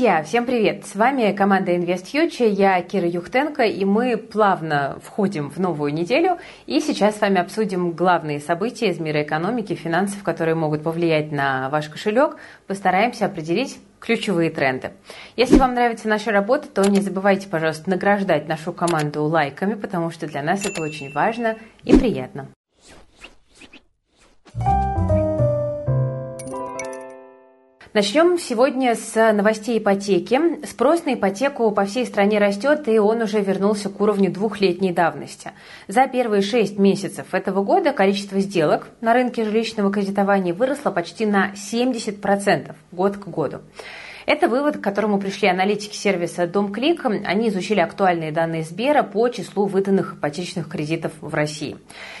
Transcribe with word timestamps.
Друзья, 0.00 0.22
всем 0.22 0.46
привет! 0.46 0.86
С 0.86 0.94
вами 0.94 1.30
команда 1.32 1.72
InvestFuture, 1.72 2.48
я 2.48 2.80
Кира 2.80 3.06
Юхтенко, 3.06 3.64
и 3.64 3.84
мы 3.84 4.16
плавно 4.16 4.98
входим 5.04 5.50
в 5.50 5.58
новую 5.58 5.92
неделю. 5.92 6.38
И 6.64 6.80
сейчас 6.80 7.18
с 7.18 7.20
вами 7.20 7.38
обсудим 7.38 7.90
главные 7.90 8.40
события 8.40 8.88
из 8.88 8.98
мира 8.98 9.22
экономики, 9.22 9.74
финансов, 9.74 10.22
которые 10.22 10.54
могут 10.54 10.82
повлиять 10.82 11.32
на 11.32 11.68
ваш 11.68 11.90
кошелек. 11.90 12.38
Постараемся 12.66 13.26
определить 13.26 13.78
ключевые 13.98 14.48
тренды. 14.48 14.92
Если 15.36 15.58
вам 15.58 15.74
нравится 15.74 16.08
наша 16.08 16.30
работа, 16.32 16.66
то 16.68 16.88
не 16.88 17.02
забывайте, 17.02 17.46
пожалуйста, 17.46 17.90
награждать 17.90 18.48
нашу 18.48 18.72
команду 18.72 19.24
лайками, 19.24 19.74
потому 19.74 20.10
что 20.10 20.26
для 20.26 20.42
нас 20.42 20.64
это 20.64 20.80
очень 20.80 21.12
важно 21.12 21.58
и 21.84 21.94
приятно. 21.94 22.48
Начнем 27.92 28.38
сегодня 28.38 28.94
с 28.94 29.32
новостей 29.32 29.80
ипотеки. 29.80 30.64
Спрос 30.64 31.06
на 31.06 31.14
ипотеку 31.14 31.72
по 31.72 31.84
всей 31.86 32.06
стране 32.06 32.38
растет, 32.38 32.86
и 32.86 33.00
он 33.00 33.20
уже 33.22 33.40
вернулся 33.40 33.88
к 33.88 34.00
уровню 34.00 34.30
двухлетней 34.30 34.92
давности. 34.92 35.50
За 35.88 36.06
первые 36.06 36.40
шесть 36.40 36.78
месяцев 36.78 37.34
этого 37.34 37.64
года 37.64 37.92
количество 37.92 38.38
сделок 38.38 38.86
на 39.00 39.12
рынке 39.12 39.44
жилищного 39.44 39.90
кредитования 39.90 40.54
выросло 40.54 40.92
почти 40.92 41.26
на 41.26 41.50
70% 41.54 42.76
год 42.92 43.16
к 43.16 43.26
году. 43.26 43.58
Это 44.26 44.48
вывод, 44.48 44.76
к 44.76 44.80
которому 44.80 45.18
пришли 45.18 45.48
аналитики 45.48 45.96
сервиса 45.96 46.44
DomClick. 46.44 47.24
Они 47.24 47.48
изучили 47.48 47.80
актуальные 47.80 48.32
данные 48.32 48.62
Сбера 48.62 49.02
по 49.02 49.28
числу 49.28 49.66
выданных 49.66 50.14
ипотечных 50.14 50.68
кредитов 50.68 51.12
в 51.20 51.34
России. 51.34 51.76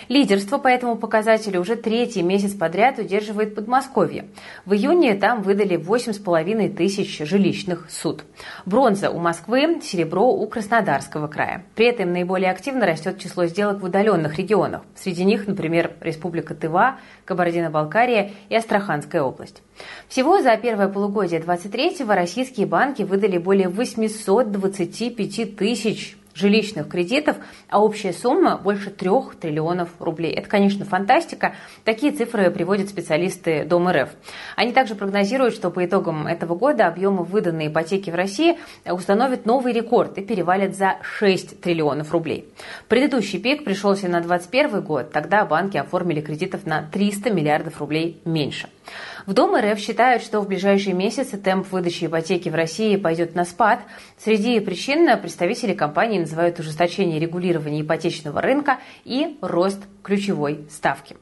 Лидерство 0.08 0.58
по 0.58 0.68
этому 0.68 0.96
показателю 0.96 1.60
уже 1.60 1.76
третий 1.76 2.22
месяц 2.22 2.54
подряд 2.54 2.98
удерживает 2.98 3.54
Подмосковье. 3.54 4.26
В 4.64 4.72
июне 4.72 5.14
там 5.14 5.42
выдали 5.42 5.76
8,5 5.76 6.74
тысяч 6.74 7.18
жилищных 7.18 7.90
суд. 7.90 8.24
Бронза 8.64 9.10
у 9.10 9.18
Москвы, 9.18 9.80
серебро 9.82 10.28
у 10.32 10.46
Краснодарского 10.46 11.28
края. 11.28 11.64
При 11.74 11.86
этом 11.86 12.12
наиболее 12.12 12.50
активно 12.50 12.86
растет 12.86 13.18
число 13.18 13.46
сделок 13.46 13.80
в 13.80 13.84
удаленных 13.84 14.38
регионах. 14.38 14.82
Среди 14.96 15.24
них, 15.24 15.46
например, 15.46 15.92
Республика 16.00 16.54
Тыва, 16.54 16.98
Кабардино-Балкария 17.24 18.32
и 18.48 18.56
Астраханская 18.56 19.22
область. 19.22 19.62
Всего 20.08 20.40
за 20.42 20.56
первое 20.56 20.88
полугодие 20.88 21.40
2023-го 21.90 22.14
российские 22.14 22.66
банки 22.66 23.02
выдали 23.02 23.38
более 23.38 23.68
825 23.68 25.56
тысяч 25.56 26.16
жилищных 26.32 26.88
кредитов, 26.88 27.36
а 27.68 27.82
общая 27.82 28.12
сумма 28.12 28.56
больше 28.56 28.90
трех 28.90 29.34
триллионов 29.34 29.88
рублей. 29.98 30.32
Это, 30.32 30.48
конечно, 30.48 30.84
фантастика. 30.84 31.54
Такие 31.84 32.12
цифры 32.12 32.50
приводят 32.50 32.88
специалисты 32.88 33.64
Дом 33.64 33.88
РФ. 33.88 34.10
Они 34.56 34.72
также 34.72 34.94
прогнозируют, 34.94 35.54
что 35.54 35.70
по 35.70 35.84
итогам 35.84 36.28
этого 36.28 36.54
года 36.54 36.86
объемы 36.86 37.24
выданной 37.24 37.66
ипотеки 37.66 38.10
в 38.10 38.14
России 38.14 38.58
установят 38.86 39.44
новый 39.44 39.72
рекорд 39.72 40.16
и 40.18 40.22
перевалят 40.22 40.76
за 40.76 40.98
6 41.02 41.60
триллионов 41.60 42.12
рублей. 42.12 42.48
Предыдущий 42.88 43.40
пик 43.40 43.64
пришелся 43.64 44.08
на 44.08 44.20
2021 44.20 44.82
год. 44.82 45.10
Тогда 45.10 45.44
банки 45.44 45.76
оформили 45.76 46.20
кредитов 46.20 46.64
на 46.64 46.88
300 46.90 47.30
миллиардов 47.30 47.80
рублей 47.80 48.20
меньше. 48.24 48.68
В 49.26 49.32
Дом 49.32 49.54
РФ 49.54 49.78
считают, 49.78 50.22
что 50.22 50.40
в 50.40 50.48
ближайшие 50.48 50.94
месяцы 50.94 51.36
темп 51.36 51.70
выдачи 51.70 52.06
ипотеки 52.06 52.48
в 52.48 52.54
России 52.54 52.96
пойдет 52.96 53.34
на 53.34 53.44
спад. 53.44 53.80
Среди 54.18 54.60
причин 54.60 55.06
представители 55.20 55.74
компании 55.74 56.18
называют 56.18 56.58
ужесточение 56.58 57.18
регулирования 57.18 57.82
ипотечного 57.82 58.40
рынка 58.40 58.78
и 59.04 59.38
рост 59.40 59.80
ключевой 60.02 60.66
ставки. 60.70 61.16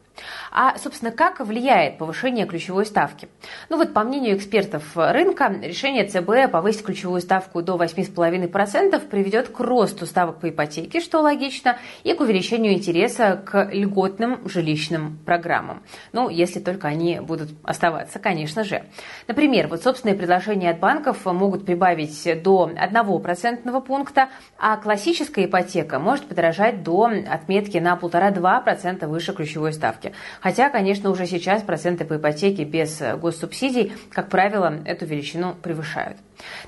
А, 0.50 0.76
собственно, 0.78 1.10
как 1.10 1.40
влияет 1.40 1.98
повышение 1.98 2.46
ключевой 2.46 2.86
ставки? 2.86 3.28
Ну 3.68 3.76
вот, 3.76 3.92
по 3.92 4.02
мнению 4.02 4.36
экспертов 4.36 4.84
рынка, 4.94 5.54
решение 5.62 6.04
ЦБ 6.04 6.50
повысить 6.50 6.84
ключевую 6.84 7.20
ставку 7.20 7.62
до 7.62 7.76
8,5% 7.76 9.08
приведет 9.08 9.48
к 9.48 9.60
росту 9.60 10.06
ставок 10.06 10.40
по 10.40 10.48
ипотеке, 10.48 11.00
что 11.00 11.20
логично, 11.20 11.78
и 12.02 12.14
к 12.14 12.20
увеличению 12.20 12.72
интереса 12.72 13.42
к 13.44 13.70
льготным 13.72 14.48
жилищным 14.48 15.18
программам. 15.24 15.82
Ну, 16.12 16.28
если 16.28 16.60
только 16.60 16.88
они 16.88 17.20
будут 17.20 17.50
оставаться, 17.62 18.18
конечно 18.18 18.64
же. 18.64 18.84
Например, 19.26 19.68
вот 19.68 19.82
собственные 19.82 20.16
предложения 20.16 20.70
от 20.70 20.78
банков 20.78 21.24
могут 21.24 21.66
прибавить 21.66 22.42
до 22.42 22.70
1% 22.70 23.80
пункта, 23.82 24.28
а 24.58 24.76
классическая 24.76 25.44
ипотека 25.44 25.98
может 25.98 26.26
подорожать 26.26 26.82
до 26.82 27.10
отметки 27.28 27.78
на 27.78 27.94
1,5-2% 27.96 29.06
выше 29.06 29.32
ключевой 29.32 29.72
ставки. 29.72 30.07
Хотя, 30.40 30.70
конечно, 30.70 31.10
уже 31.10 31.26
сейчас 31.26 31.62
проценты 31.62 32.04
по 32.04 32.16
ипотеке 32.16 32.64
без 32.64 33.00
госсубсидий, 33.20 33.92
как 34.12 34.28
правило, 34.28 34.74
эту 34.84 35.06
величину 35.06 35.54
превышают. 35.54 36.16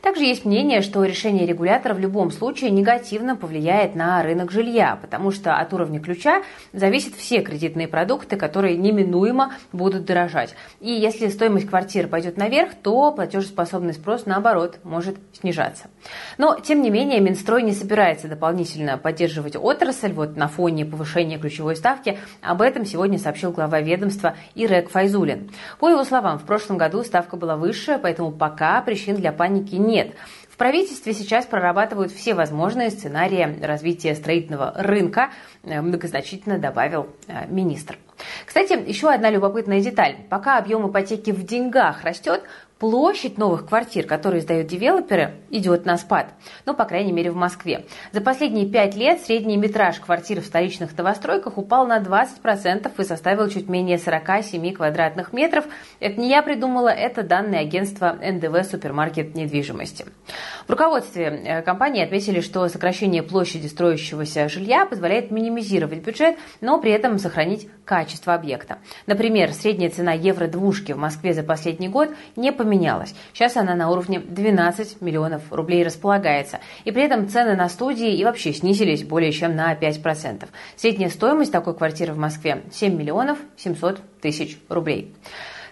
Также 0.03 0.25
есть 0.25 0.45
мнение, 0.45 0.81
что 0.81 1.05
решение 1.05 1.47
регулятора 1.47 1.95
в 1.95 1.99
любом 1.99 2.31
случае 2.31 2.71
негативно 2.71 3.37
повлияет 3.37 3.95
на 3.95 4.23
рынок 4.23 4.51
жилья, 4.51 4.99
потому 5.01 5.31
что 5.31 5.57
от 5.57 5.73
уровня 5.73 6.01
ключа 6.01 6.43
зависят 6.73 7.15
все 7.15 7.43
кредитные 7.43 7.89
продукты, 7.89 8.37
которые 8.37 8.77
неминуемо 8.77 9.55
будут 9.73 10.05
дорожать. 10.05 10.55
И 10.81 10.91
если 10.91 11.29
стоимость 11.29 11.69
квартир 11.69 12.09
пойдет 12.09 12.37
наверх, 12.37 12.75
то 12.83 13.13
платежеспособный 13.13 13.93
спрос, 13.93 14.27
наоборот, 14.27 14.79
может 14.85 15.17
снижаться. 15.33 15.85
Но, 16.39 16.59
тем 16.59 16.83
не 16.83 16.91
менее, 16.91 17.21
Минстрой 17.21 17.63
не 17.63 17.73
собирается 17.73 18.29
дополнительно 18.29 18.99
поддерживать 18.99 19.57
отрасль 19.57 20.13
вот 20.13 20.37
на 20.37 20.49
фоне 20.49 20.85
повышения 20.85 21.39
ключевой 21.39 21.77
ставки. 21.77 22.19
Об 22.41 22.63
этом 22.63 22.85
сегодня 22.85 23.19
сообщил 23.19 23.53
глава 23.53 23.81
ведомства 23.81 24.35
Ирек 24.55 24.91
Файзулин. 24.91 25.51
По 25.79 25.89
его 25.89 26.05
словам, 26.05 26.39
в 26.39 26.45
прошлом 26.45 26.79
году 26.79 27.03
ставка 27.05 27.37
была 27.37 27.57
выше, 27.57 27.99
поэтому 28.03 28.33
пока 28.33 28.81
причин 28.83 29.17
для 29.17 29.33
паники 29.33 29.60
экономики 29.61 29.75
нет. 29.75 30.15
В 30.49 30.57
правительстве 30.57 31.15
сейчас 31.15 31.47
прорабатывают 31.47 32.13
все 32.13 32.35
возможные 32.35 32.91
сценарии 32.91 33.59
развития 33.65 34.15
строительного 34.15 34.75
рынка, 34.77 35.31
э, 35.63 35.81
многозначительно 35.81 36.59
добавил 36.59 37.09
э, 37.29 37.47
министр. 37.49 37.97
Кстати, 38.45 38.79
еще 38.87 39.11
одна 39.11 39.31
любопытная 39.31 39.81
деталь. 39.81 40.17
Пока 40.29 40.59
объем 40.59 40.87
ипотеки 40.91 41.31
в 41.31 41.45
деньгах 41.45 42.05
растет, 42.05 42.43
площадь 42.81 43.37
новых 43.37 43.67
квартир, 43.67 44.07
которые 44.07 44.41
сдают 44.41 44.67
девелоперы, 44.67 45.35
идет 45.51 45.85
на 45.85 45.99
спад. 45.99 46.33
Ну, 46.65 46.75
по 46.75 46.87
крайней 46.87 47.13
мере, 47.13 47.31
в 47.31 47.37
Москве. 47.37 47.85
За 48.11 48.23
последние 48.23 48.67
пять 48.67 48.97
лет 48.97 49.21
средний 49.21 49.59
метраж 49.59 50.01
квартир 50.01 50.41
в 50.41 50.47
столичных 50.47 50.97
новостройках 50.97 51.59
упал 51.59 51.87
на 51.87 51.99
20% 51.99 52.91
и 52.97 53.05
составил 53.05 53.49
чуть 53.49 53.69
менее 53.69 53.99
47 53.99 54.73
квадратных 54.73 55.35
метров. 55.35 55.67
Это 56.01 56.19
не 56.19 56.31
я 56.31 56.43
придумала, 56.43 56.89
это 56.89 57.23
данные 57.23 57.61
агентства 57.61 58.17
НДВ 58.21 58.69
«Супермаркет 58.69 59.35
недвижимости». 59.35 60.07
В 60.67 60.71
руководстве 60.71 61.25
э, 61.25 61.63
компании 61.63 62.03
отметили, 62.03 62.41
что 62.41 62.67
сокращение 62.69 63.23
площади 63.23 63.67
строящегося 63.67 64.49
жилья 64.49 64.87
позволяет 64.87 65.31
минимизировать 65.31 65.99
бюджет, 65.99 66.39
но 66.63 66.81
при 66.81 66.93
этом 66.93 67.19
сохранить 67.19 67.69
качество 67.85 68.33
объекта. 68.33 68.79
Например, 69.07 69.53
средняя 69.53 69.91
цена 69.91 70.13
евро-двушки 70.13 70.93
в 70.93 70.97
Москве 70.99 71.35
за 71.35 71.43
последний 71.43 71.89
год 71.89 72.09
не 72.37 72.53
поменялась 72.53 72.70
поменялась. 72.71 73.15
Сейчас 73.35 73.57
она 73.57 73.75
на 73.75 73.91
уровне 73.91 74.21
12 74.21 75.01
миллионов 75.01 75.43
рублей 75.51 75.85
располагается. 75.85 76.61
И 76.85 76.93
при 76.93 77.03
этом 77.03 77.29
цены 77.29 77.57
на 77.57 77.69
студии 77.69 78.15
и 78.15 78.25
вообще 78.25 78.53
снизились 78.53 79.03
более 79.03 79.33
чем 79.33 79.57
на 79.57 79.75
5%. 79.75 80.49
Средняя 80.77 81.11
стоимость 81.11 81.51
такой 81.51 81.75
квартиры 81.75 82.13
в 82.13 82.19
Москве 82.19 82.63
7 82.73 82.97
миллионов 82.97 83.39
700 83.57 84.01
тысяч 84.21 84.57
рублей. 84.69 85.13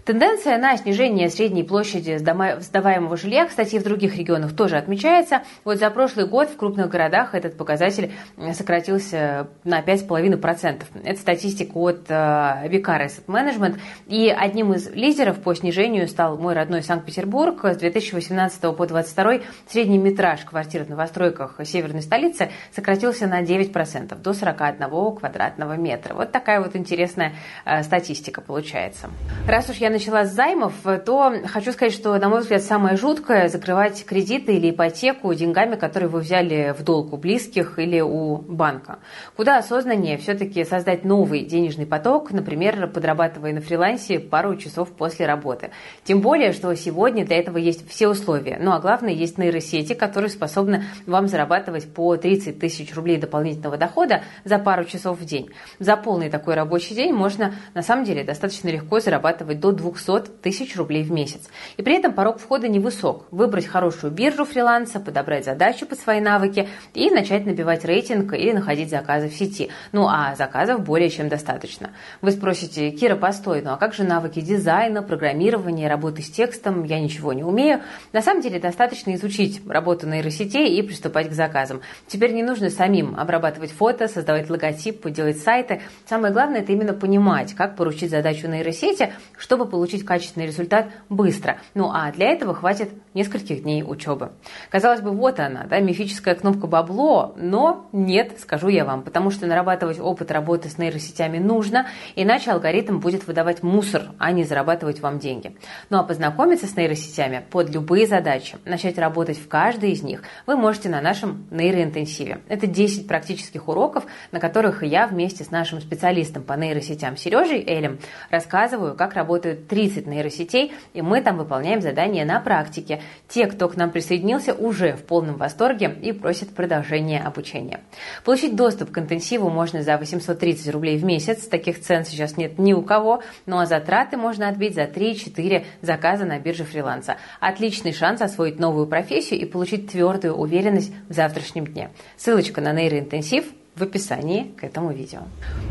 Тенденция 0.08 0.56
на 0.56 0.74
снижение 0.78 1.28
средней 1.28 1.64
площади 1.64 2.16
сдаваемого 2.16 3.18
жилья, 3.18 3.44
кстати, 3.44 3.78
в 3.78 3.82
других 3.82 4.16
регионах 4.16 4.56
тоже 4.56 4.78
отмечается. 4.78 5.42
Вот 5.64 5.76
за 5.76 5.90
прошлый 5.90 6.26
год 6.26 6.48
в 6.48 6.56
крупных 6.56 6.88
городах 6.88 7.34
этот 7.34 7.58
показатель 7.58 8.12
сократился 8.54 9.48
на 9.64 9.82
5,5%. 9.82 10.84
Это 11.04 11.20
статистика 11.20 11.76
от 11.76 12.06
э, 12.08 12.14
Vicar 12.14 13.04
Asset 13.04 13.26
Management. 13.26 13.80
И 14.06 14.34
одним 14.34 14.72
из 14.72 14.88
лидеров 14.92 15.42
по 15.42 15.54
снижению 15.54 16.08
стал 16.08 16.38
мой 16.38 16.54
родной 16.54 16.82
Санкт-Петербург. 16.82 17.62
С 17.62 17.76
2018 17.76 18.62
по 18.62 18.86
2022 18.86 19.46
средний 19.68 19.98
метраж 19.98 20.40
квартир 20.40 20.84
в 20.84 20.88
новостройках 20.88 21.60
северной 21.64 22.00
столицы 22.00 22.48
сократился 22.74 23.26
на 23.26 23.42
9% 23.42 24.18
до 24.18 24.32
41 24.32 24.88
квадратного 25.16 25.74
метра. 25.74 26.14
Вот 26.14 26.32
такая 26.32 26.62
вот 26.62 26.76
интересная 26.76 27.34
э, 27.66 27.82
статистика 27.82 28.40
получается. 28.40 29.10
Раз 29.46 29.68
уж 29.68 29.76
я 29.76 29.97
начала 29.98 30.24
с 30.24 30.32
займов, 30.32 30.74
то 31.04 31.34
хочу 31.46 31.72
сказать, 31.72 31.92
что, 31.92 32.16
на 32.18 32.28
мой 32.28 32.40
взгляд, 32.40 32.62
самое 32.62 32.96
жуткое– 32.96 33.48
закрывать 33.50 34.04
кредиты 34.04 34.54
или 34.54 34.70
ипотеку 34.70 35.34
деньгами, 35.34 35.74
которые 35.74 36.08
вы 36.08 36.20
взяли 36.20 36.72
в 36.78 36.84
долг 36.84 37.12
у 37.12 37.16
близких 37.16 37.80
или 37.80 38.00
у 38.00 38.36
банка. 38.36 39.00
Куда 39.36 39.58
осознаннее 39.58 40.16
все-таки 40.16 40.64
создать 40.64 41.04
новый 41.04 41.44
денежный 41.44 41.84
поток, 41.84 42.30
например, 42.30 42.86
подрабатывая 42.86 43.52
на 43.52 43.60
фрилансе 43.60 44.20
пару 44.20 44.54
часов 44.56 44.88
после 44.90 45.26
работы. 45.26 45.70
Тем 46.04 46.20
более, 46.20 46.52
что 46.52 46.72
сегодня 46.76 47.26
для 47.26 47.38
этого 47.38 47.58
есть 47.58 47.88
все 47.90 48.06
условия. 48.06 48.56
Ну 48.60 48.70
а 48.70 48.78
главное, 48.78 49.12
есть 49.12 49.36
нейросети, 49.36 49.94
которые 49.94 50.30
способны 50.30 50.84
вам 51.06 51.26
зарабатывать 51.26 51.92
по 51.92 52.16
30 52.16 52.60
тысяч 52.60 52.94
рублей 52.94 53.16
дополнительного 53.16 53.76
дохода 53.76 54.22
за 54.44 54.60
пару 54.60 54.84
часов 54.84 55.18
в 55.18 55.24
день. 55.24 55.50
За 55.80 55.96
полный 55.96 56.30
такой 56.30 56.54
рабочий 56.54 56.94
день 56.94 57.12
можно, 57.12 57.54
на 57.74 57.82
самом 57.82 58.04
деле, 58.04 58.22
достаточно 58.22 58.68
легко 58.68 59.00
зарабатывать 59.00 59.58
до 59.58 59.72
2 59.72 59.87
200 59.92 60.40
тысяч 60.42 60.76
рублей 60.76 61.02
в 61.02 61.10
месяц. 61.10 61.48
И 61.76 61.82
при 61.82 61.96
этом 61.96 62.12
порог 62.12 62.38
входа 62.38 62.68
невысок. 62.68 63.26
Выбрать 63.30 63.66
хорошую 63.66 64.12
биржу 64.12 64.44
фриланса, 64.44 65.00
подобрать 65.00 65.44
задачу 65.44 65.86
под 65.86 66.00
свои 66.00 66.20
навыки 66.20 66.68
и 66.94 67.10
начать 67.10 67.46
набивать 67.46 67.84
рейтинг 67.84 68.32
или 68.32 68.52
находить 68.52 68.90
заказы 68.90 69.28
в 69.28 69.34
сети. 69.34 69.70
Ну 69.92 70.06
а 70.08 70.34
заказов 70.36 70.80
более 70.80 71.10
чем 71.10 71.28
достаточно. 71.28 71.90
Вы 72.20 72.32
спросите, 72.32 72.90
Кира, 72.90 73.16
постой, 73.16 73.62
ну 73.62 73.72
а 73.72 73.76
как 73.76 73.94
же 73.94 74.04
навыки 74.04 74.40
дизайна, 74.40 75.02
программирования, 75.02 75.88
работы 75.88 76.22
с 76.22 76.30
текстом? 76.30 76.84
Я 76.84 77.00
ничего 77.00 77.32
не 77.32 77.44
умею. 77.44 77.80
На 78.12 78.22
самом 78.22 78.42
деле 78.42 78.58
достаточно 78.58 79.14
изучить 79.14 79.62
работу 79.66 80.06
нейросетей 80.06 80.78
и 80.78 80.82
приступать 80.82 81.28
к 81.28 81.32
заказам. 81.32 81.80
Теперь 82.06 82.32
не 82.32 82.42
нужно 82.42 82.70
самим 82.70 83.16
обрабатывать 83.18 83.72
фото, 83.72 84.08
создавать 84.08 84.50
логотип, 84.50 85.06
делать 85.10 85.38
сайты. 85.38 85.80
Самое 86.06 86.32
главное– 86.32 86.60
это 86.62 86.72
именно 86.72 86.94
понимать, 86.94 87.54
как 87.54 87.76
поручить 87.76 88.10
задачу 88.10 88.48
нейросети, 88.48 89.12
чтобы 89.36 89.66
получить 89.68 90.04
качественный 90.04 90.46
результат 90.46 90.88
быстро. 91.08 91.58
Ну 91.74 91.90
а 91.92 92.10
для 92.12 92.30
этого 92.30 92.54
хватит 92.54 92.90
нескольких 93.14 93.62
дней 93.62 93.82
учебы. 93.82 94.32
Казалось 94.70 95.00
бы, 95.00 95.10
вот 95.10 95.40
она, 95.40 95.64
да, 95.64 95.80
мифическая 95.80 96.34
кнопка 96.34 96.66
бабло, 96.66 97.34
но 97.36 97.88
нет, 97.92 98.38
скажу 98.38 98.68
я 98.68 98.84
вам, 98.84 99.02
потому 99.02 99.30
что 99.30 99.46
нарабатывать 99.46 100.00
опыт 100.00 100.30
работы 100.30 100.68
с 100.68 100.78
нейросетями 100.78 101.38
нужно, 101.38 101.86
иначе 102.16 102.50
алгоритм 102.50 102.98
будет 102.98 103.26
выдавать 103.26 103.62
мусор, 103.62 104.02
а 104.18 104.32
не 104.32 104.44
зарабатывать 104.44 105.00
вам 105.00 105.18
деньги. 105.18 105.56
Ну 105.90 105.98
а 105.98 106.02
познакомиться 106.02 106.66
с 106.66 106.76
нейросетями 106.76 107.44
под 107.50 107.70
любые 107.70 108.06
задачи, 108.06 108.56
начать 108.64 108.98
работать 108.98 109.38
в 109.38 109.48
каждой 109.48 109.92
из 109.92 110.02
них 110.02 110.22
вы 110.46 110.56
можете 110.56 110.88
на 110.88 111.00
нашем 111.00 111.46
нейроинтенсиве. 111.50 112.40
Это 112.48 112.66
10 112.66 113.06
практических 113.06 113.68
уроков, 113.68 114.04
на 114.32 114.40
которых 114.40 114.82
я 114.82 115.06
вместе 115.06 115.44
с 115.44 115.50
нашим 115.50 115.80
специалистом 115.80 116.42
по 116.42 116.54
нейросетям 116.54 117.16
Сережей 117.16 117.64
Элем 117.66 117.98
рассказываю, 118.30 118.94
как 118.94 119.14
работают 119.14 119.57
30 119.66 120.06
нейросетей, 120.06 120.72
и 120.94 121.02
мы 121.02 121.20
там 121.20 121.36
выполняем 121.36 121.80
задания 121.80 122.24
на 122.24 122.40
практике. 122.40 123.00
Те, 123.28 123.46
кто 123.46 123.68
к 123.68 123.76
нам 123.76 123.90
присоединился, 123.90 124.54
уже 124.54 124.94
в 124.94 125.04
полном 125.04 125.36
восторге 125.36 125.94
и 126.00 126.12
просят 126.12 126.50
продолжения 126.50 127.20
обучения. 127.20 127.80
Получить 128.24 128.56
доступ 128.56 128.90
к 128.90 128.98
интенсиву 128.98 129.50
можно 129.50 129.82
за 129.82 129.96
830 129.96 130.72
рублей 130.72 130.96
в 130.96 131.04
месяц. 131.04 131.46
Таких 131.48 131.80
цен 131.80 132.04
сейчас 132.04 132.36
нет 132.36 132.58
ни 132.58 132.72
у 132.72 132.82
кого. 132.82 133.22
Ну 133.46 133.58
а 133.58 133.66
затраты 133.66 134.16
можно 134.16 134.48
отбить 134.48 134.74
за 134.74 134.84
3-4 134.84 135.64
заказа 135.82 136.24
на 136.24 136.38
бирже 136.38 136.64
фриланса. 136.64 137.16
Отличный 137.40 137.92
шанс 137.92 138.20
освоить 138.20 138.58
новую 138.58 138.86
профессию 138.86 139.40
и 139.40 139.44
получить 139.44 139.90
твердую 139.90 140.34
уверенность 140.34 140.92
в 141.08 141.12
завтрашнем 141.12 141.66
дне. 141.66 141.90
Ссылочка 142.16 142.60
на 142.60 142.72
нейроинтенсив 142.72 143.44
в 143.78 143.82
описании 143.82 144.52
к 144.56 144.64
этому 144.64 144.92
видео. 144.92 145.20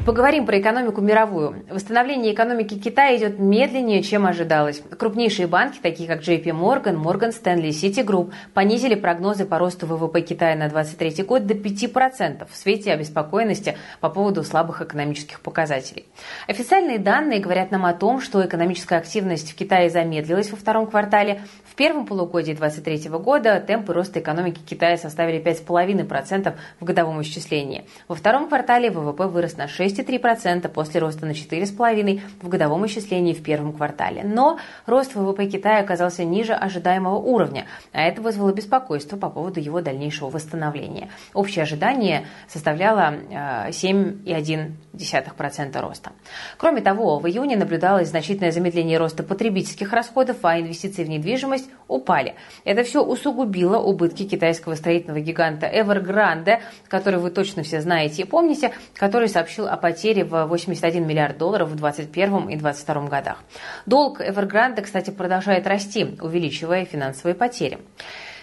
Поговорим 0.05 0.45
про 0.45 0.59
экономику 0.59 1.01
мировую. 1.01 1.65
Восстановление 1.69 2.33
экономики 2.33 2.79
Китая 2.79 3.15
идет 3.17 3.39
медленнее, 3.39 4.01
чем 4.03 4.25
ожидалось. 4.25 4.81
Крупнейшие 4.97 5.47
банки, 5.47 5.79
такие 5.81 6.07
как 6.07 6.21
JP 6.21 6.43
Morgan, 6.45 6.95
Morgan 6.95 7.33
Stanley, 7.33 7.69
Citigroup, 7.69 8.31
понизили 8.53 8.95
прогнозы 8.95 9.45
по 9.45 9.59
росту 9.59 9.85
ВВП 9.85 10.21
Китая 10.21 10.55
на 10.55 10.69
2023 10.69 11.23
год 11.25 11.45
до 11.45 11.53
5% 11.53 12.47
в 12.49 12.55
свете 12.55 12.93
обеспокоенности 12.93 13.77
по 13.99 14.09
поводу 14.09 14.43
слабых 14.43 14.81
экономических 14.81 15.41
показателей. 15.41 16.05
Официальные 16.47 16.99
данные 16.99 17.39
говорят 17.39 17.71
нам 17.71 17.85
о 17.85 17.93
том, 17.93 18.21
что 18.21 18.45
экономическая 18.45 18.97
активность 18.97 19.51
в 19.51 19.55
Китае 19.55 19.89
замедлилась 19.89 20.51
во 20.51 20.57
втором 20.57 20.87
квартале. 20.87 21.41
Первом 21.77 22.07
полугодии 22.07 22.53
2023 22.53 23.09
года 23.19 23.59
темпы 23.59 23.93
роста 23.93 24.19
экономики 24.19 24.59
Китая 24.65 24.97
составили 24.97 25.39
5,5% 25.39 26.55
в 26.79 26.83
годовом 26.83 27.21
исчислении. 27.21 27.85
Во 28.07 28.15
втором 28.15 28.47
квартале 28.47 28.89
ВВП 28.89 29.27
вырос 29.27 29.57
на 29.57 29.65
6,3% 29.65 30.67
после 30.69 30.99
роста 30.99 31.27
на 31.27 31.33
4,5% 31.33 32.21
в 32.41 32.49
годовом 32.49 32.87
исчислении 32.87 33.33
в 33.33 33.43
первом 33.43 33.73
квартале. 33.73 34.23
Но 34.23 34.57
рост 34.87 35.13
ВВП 35.13 35.45
Китая 35.45 35.81
оказался 35.81 36.25
ниже 36.25 36.53
ожидаемого 36.53 37.17
уровня, 37.17 37.67
а 37.93 38.01
это 38.01 38.23
вызвало 38.23 38.51
беспокойство 38.51 39.15
по 39.15 39.29
поводу 39.29 39.59
его 39.59 39.79
дальнейшего 39.79 40.31
восстановления. 40.31 41.09
Общее 41.35 41.61
ожидание 41.61 42.25
составляло 42.47 43.13
7,1% 43.69 44.71
э, 44.99 45.79
роста. 45.79 46.11
Кроме 46.57 46.81
того, 46.81 47.19
в 47.19 47.27
июне 47.27 47.57
наблюдалось 47.57 48.09
значительное 48.09 48.51
замедление 48.51 48.97
роста 48.97 49.23
потребительских 49.23 49.93
расходов, 49.93 50.37
а 50.43 50.59
инвестиции 50.59 51.03
в 51.03 51.09
недвижимость 51.09 51.69
упали. 51.87 52.35
Это 52.63 52.83
все 52.83 53.03
усугубило 53.03 53.77
убытки 53.77 54.23
китайского 54.23 54.75
строительного 54.75 55.19
гиганта 55.19 55.67
Evergrande, 55.67 56.59
который 56.87 57.19
вы 57.19 57.31
точно 57.31 57.63
все 57.63 57.81
знаете 57.81 58.23
и 58.23 58.25
помните, 58.25 58.73
который 58.95 59.29
сообщил 59.29 59.67
о 59.67 59.77
потере 59.77 60.23
в 60.23 60.45
81 60.45 61.05
миллиард 61.05 61.37
долларов 61.37 61.69
в 61.69 61.75
2021 61.75 62.49
и 62.49 62.57
2022 62.57 63.07
годах. 63.07 63.43
Долг 63.85 64.21
Evergrande, 64.21 64.81
кстати, 64.81 65.11
продолжает 65.11 65.67
расти, 65.67 66.17
увеличивая 66.21 66.85
финансовые 66.85 67.35
потери. 67.35 67.79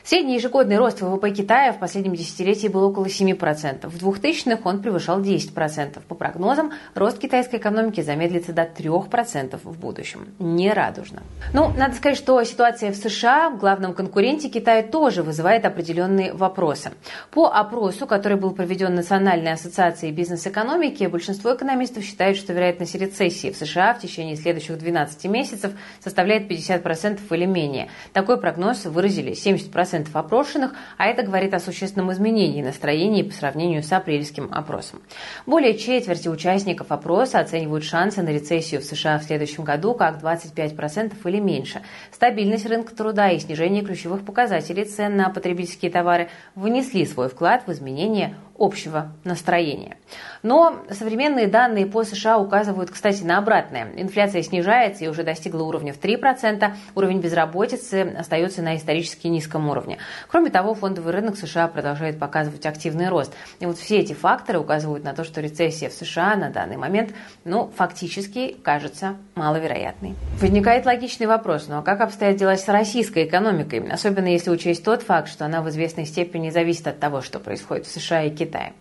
Средний 0.06 0.35
ежегодный 0.35 0.77
рост 0.77 1.01
ВВП 1.01 1.31
Китая 1.31 1.73
в 1.73 1.79
последнем 1.79 2.15
десятилетии 2.15 2.69
был 2.69 2.85
около 2.85 3.06
7%. 3.06 3.89
В 3.89 4.06
2000-х 4.06 4.61
он 4.65 4.83
превышал 4.83 5.19
10%. 5.19 5.99
По 6.06 6.15
прогнозам, 6.15 6.73
рост 6.95 7.19
китайской 7.19 7.56
экономики 7.56 8.03
замедлится 8.03 8.53
до 8.53 8.65
3% 8.65 9.59
в 9.65 9.79
будущем. 9.79 10.29
Не 10.39 10.75
радужно. 10.75 11.23
Ну, 11.55 11.73
надо 11.75 11.95
сказать, 11.95 12.19
что 12.19 12.45
ситуация 12.45 12.93
в 12.93 12.97
США, 12.97 13.49
главном 13.49 13.95
конкуренте 13.95 14.51
Китая, 14.51 14.83
тоже 14.83 15.23
вызывает 15.23 15.65
определенные 15.65 16.35
вопросы. 16.35 16.91
По 17.31 17.47
опросу, 17.47 18.07
который 18.07 18.37
был 18.37 18.50
проведен 18.50 18.95
Национальной 18.95 19.53
ассоциацией 19.53 20.12
бизнес-экономики, 20.12 21.05
большинство 21.05 21.55
экономистов 21.55 22.05
считают, 22.05 22.37
что 22.37 22.53
вероятность 22.53 22.95
рецессии 22.95 23.50
в 23.53 23.57
США 23.57 23.95
в 23.95 24.00
течение 24.00 24.37
следующих 24.37 24.77
12 24.77 25.25
месяцев 25.31 25.73
составляет 26.00 26.50
50% 26.50 27.21
или 27.31 27.47
менее. 27.47 27.89
Такой 28.12 28.39
прогноз 28.39 28.85
выразили 28.85 29.33
70% 29.33 29.94
40% 29.94 30.08
опрошенных, 30.12 30.73
а 30.96 31.06
это 31.06 31.23
говорит 31.23 31.55
о 31.55 31.61
существенном 31.61 32.12
изменении 32.12 32.62
настроения 32.62 33.25
по 33.25 33.32
сравнению 33.32 33.82
с 33.82 33.93
апрельским 33.93 34.49
опросом. 34.52 35.00
Более 35.46 35.76
четверти 35.79 36.29
участников 36.29 36.91
опроса 36.91 37.38
оценивают 37.38 37.85
шансы 37.85 38.23
на 38.23 38.31
рецессию 38.31 38.81
в 38.81 38.85
США 38.85 39.19
в 39.19 39.25
следующем 39.25 39.64
году 39.64 39.94
как 39.94 40.23
25% 40.23 41.14
или 41.25 41.41
меньше. 41.41 41.82
Стабильность 42.12 42.67
рынка 42.67 42.94
труда 42.94 43.31
и 43.31 43.38
снижение 43.38 43.85
ключевых 43.85 44.25
показателей 44.25 44.85
цен 44.85 45.17
на 45.17 45.31
потребительские 45.31 45.91
товары 45.91 46.29
внесли 46.55 47.06
свой 47.06 47.29
вклад 47.29 47.67
в 47.67 47.73
изменение 47.73 48.37
общего 48.59 49.12
настроения. 49.25 49.97
Но 50.43 50.85
современные 50.91 51.47
данные 51.47 51.87
по 51.87 52.05
США 52.05 52.39
указывают, 52.39 52.91
кстати, 52.91 53.23
на 53.23 53.39
обратное. 53.39 53.89
Инфляция 53.97 54.43
снижается 54.43 55.05
и 55.05 55.09
уже 55.09 55.23
достигла 55.23 55.62
уровня 55.62 55.93
в 55.93 55.99
3%. 55.99 56.73
Уровень 56.95 57.21
безработицы 57.21 58.15
остается 58.19 58.62
на 58.62 58.77
исторически 58.77 59.27
низком 59.27 59.69
уровне. 59.69 59.99
Кроме 60.29 60.51
того, 60.51 60.75
фондовый 60.75 61.12
рынок 61.12 61.37
США 61.37 61.67
продолжает 61.69 62.19
показывать 62.19 62.67
активный 62.67 63.09
рост. 63.09 63.33
И 63.59 63.67
вот 63.67 63.78
все 63.78 63.99
эти 63.99 64.12
факторы 64.12 64.59
указывают 64.59 65.02
на 65.02 65.14
то, 65.14 65.25
что 65.25 65.40
рецессия 65.40 65.88
в 65.88 65.95
США 65.95 66.37
на 66.37 66.50
данный 66.50 66.76
момент, 66.76 67.14
ну, 67.45 67.71
фактически 67.75 68.57
кажется 68.62 69.17
маловероятной. 69.35 70.14
Возникает 70.40 70.87
логичный 70.87 71.26
вопрос, 71.26 71.67
ну 71.69 71.78
а 71.78 71.83
как 71.83 72.00
обстоят 72.00 72.37
дела 72.37 72.57
с 72.57 72.69
российской 72.69 73.25
экономикой? 73.25 73.88
Особенно 73.90 74.28
если 74.28 74.50
учесть 74.50 74.85
тот 74.85 75.02
факт, 75.02 75.28
что 75.28 75.45
она 75.47 75.62
в 75.62 75.71
известной 75.71 76.05
степени 76.05 76.50
зависит 76.50 76.87
от 76.87 77.00
того, 77.00 77.23
что 77.23 77.40
происходит 77.40 77.87
в 77.87 77.90
США 77.90 78.25
и 78.25 78.31
Китае 78.31 78.44
Китая. 78.45 78.73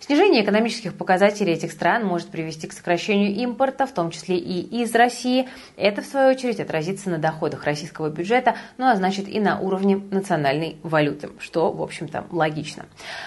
Снижение 0.00 0.42
экономических 0.42 0.94
показателей 0.94 1.52
этих 1.52 1.72
стран 1.72 2.04
может 2.04 2.28
привести 2.28 2.66
к 2.66 2.72
сокращению 2.72 3.34
импорта, 3.34 3.86
в 3.86 3.92
том 3.92 4.10
числе 4.10 4.36
и 4.36 4.82
из 4.82 4.94
России. 4.94 5.48
Это, 5.76 6.02
в 6.02 6.06
свою 6.06 6.30
очередь, 6.30 6.58
отразится 6.58 7.10
на 7.10 7.18
доходах 7.18 7.64
российского 7.64 8.08
бюджета, 8.08 8.56
ну 8.78 8.86
а 8.86 8.96
значит 8.96 9.28
и 9.28 9.38
на 9.40 9.60
уровне 9.60 9.96
национальной 10.10 10.78
валюты, 10.82 11.30
что, 11.38 11.70
в 11.70 11.82
общем-то, 11.82 12.24
логично. 12.30 12.86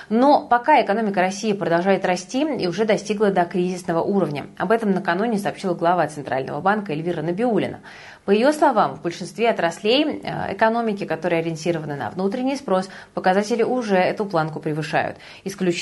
Но 0.09 0.47
пока 0.47 0.81
экономика 0.81 1.21
России 1.21 1.53
продолжает 1.53 2.05
расти 2.05 2.43
и 2.43 2.67
уже 2.67 2.85
достигла 2.85 3.29
до 3.29 3.45
кризисного 3.45 4.01
уровня. 4.01 4.47
Об 4.57 4.71
этом 4.71 4.91
накануне 4.91 5.37
сообщила 5.37 5.73
глава 5.73 6.07
Центрального 6.07 6.59
банка 6.59 6.91
Эльвира 6.91 7.21
Набиулина. 7.21 7.81
По 8.25 8.31
ее 8.31 8.53
словам, 8.53 8.95
в 8.95 9.01
большинстве 9.01 9.49
отраслей 9.49 10.21
э, 10.23 10.53
экономики, 10.53 11.05
которые 11.05 11.41
ориентированы 11.41 11.95
на 11.95 12.09
внутренний 12.09 12.55
спрос, 12.55 12.89
показатели 13.13 13.63
уже 13.63 13.97
эту 13.97 14.25
планку 14.25 14.61
превышают. 14.61 15.17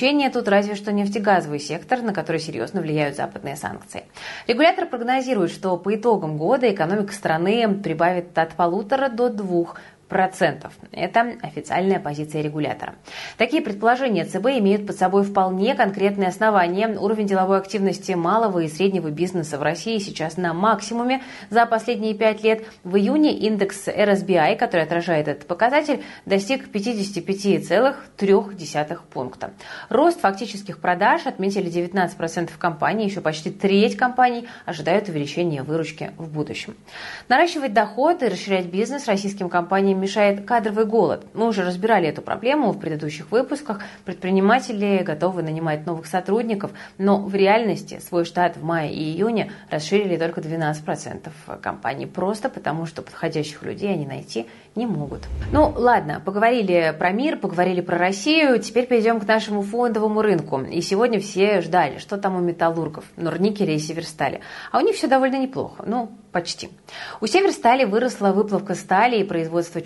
Исключение 0.01 0.31
тут 0.31 0.47
разве 0.47 0.73
что 0.73 0.91
нефтегазовый 0.91 1.59
сектор, 1.59 2.01
на 2.01 2.11
который 2.11 2.41
серьезно 2.41 2.81
влияют 2.81 3.15
западные 3.15 3.55
санкции. 3.55 4.05
Регулятор 4.47 4.87
прогнозирует, 4.87 5.51
что 5.51 5.77
по 5.77 5.93
итогам 5.93 6.39
года 6.39 6.73
экономика 6.73 7.13
страны 7.13 7.71
прибавит 7.75 8.35
от 8.35 8.53
полутора 8.53 9.09
до 9.09 9.29
двух 9.29 9.75
Это 10.91 11.37
официальная 11.41 11.99
позиция 11.99 12.41
регулятора. 12.41 12.95
Такие 13.37 13.61
предположения 13.61 14.25
ЦБ 14.25 14.47
имеют 14.59 14.85
под 14.85 14.97
собой 14.97 15.23
вполне 15.23 15.73
конкретные 15.73 16.27
основания. 16.27 16.87
Уровень 16.87 17.27
деловой 17.27 17.57
активности 17.57 18.11
малого 18.11 18.59
и 18.59 18.67
среднего 18.67 19.09
бизнеса 19.09 19.57
в 19.57 19.63
России 19.63 19.97
сейчас 19.99 20.35
на 20.37 20.53
максимуме 20.53 21.23
за 21.49 21.65
последние 21.65 22.13
пять 22.13 22.43
лет. 22.43 22.65
В 22.83 22.97
июне 22.97 23.37
индекс 23.37 23.87
RSBI, 23.87 24.57
который 24.57 24.83
отражает 24.83 25.29
этот 25.29 25.47
показатель, 25.47 26.03
достиг 26.25 26.67
55,3 26.67 28.99
пункта. 29.09 29.53
Рост 29.89 30.19
фактических 30.19 30.79
продаж 30.79 31.25
отметили 31.25 31.71
19% 31.71 32.49
компаний, 32.57 33.05
еще 33.05 33.21
почти 33.21 33.49
треть 33.49 33.95
компаний 33.95 34.47
ожидают 34.65 35.07
увеличения 35.07 35.63
выручки 35.63 36.11
в 36.17 36.29
будущем. 36.29 36.75
Наращивать 37.29 37.71
доход 37.73 38.23
и 38.23 38.27
расширять 38.27 38.65
бизнес 38.65 39.07
российским 39.07 39.47
компаниям 39.49 40.00
мешает 40.01 40.45
кадровый 40.45 40.85
голод. 40.85 41.25
Мы 41.33 41.47
уже 41.47 41.63
разбирали 41.63 42.09
эту 42.09 42.21
проблему 42.21 42.71
в 42.71 42.79
предыдущих 42.79 43.31
выпусках. 43.31 43.81
Предприниматели 44.03 45.03
готовы 45.03 45.43
нанимать 45.43 45.85
новых 45.85 46.07
сотрудников, 46.07 46.71
но 46.97 47.21
в 47.21 47.33
реальности 47.35 48.01
свой 48.05 48.25
штат 48.25 48.57
в 48.57 48.63
мае 48.63 48.93
и 48.93 49.03
июне 49.03 49.51
расширили 49.69 50.17
только 50.17 50.41
12% 50.41 51.29
компаний, 51.61 52.05
просто 52.05 52.49
потому 52.49 52.85
что 52.85 53.01
подходящих 53.01 53.63
людей 53.63 53.93
они 53.93 54.05
найти 54.05 54.47
не 54.75 54.85
могут. 54.85 55.21
Ну, 55.51 55.73
ладно, 55.75 56.21
поговорили 56.23 56.95
про 56.97 57.11
мир, 57.11 57.37
поговорили 57.37 57.81
про 57.81 57.97
Россию, 57.97 58.59
теперь 58.59 58.87
перейдем 58.87 59.19
к 59.19 59.27
нашему 59.27 59.61
фондовому 59.61 60.21
рынку. 60.21 60.59
И 60.61 60.81
сегодня 60.81 61.19
все 61.19 61.61
ждали, 61.61 61.99
что 61.99 62.17
там 62.17 62.35
у 62.35 62.39
металлургов, 62.39 63.05
Норникеля 63.17 63.73
и 63.73 63.79
Северстали. 63.79 64.41
А 64.71 64.79
у 64.79 64.81
них 64.81 64.95
все 64.95 65.07
довольно 65.07 65.37
неплохо. 65.37 65.83
Ну, 65.85 66.11
Почти. 66.31 66.69
У 67.19 67.27
Северстали 67.27 67.83
выросла 67.83 68.31
выплавка 68.31 68.73
стали 68.73 69.17
и 69.17 69.23
производство 69.25 69.81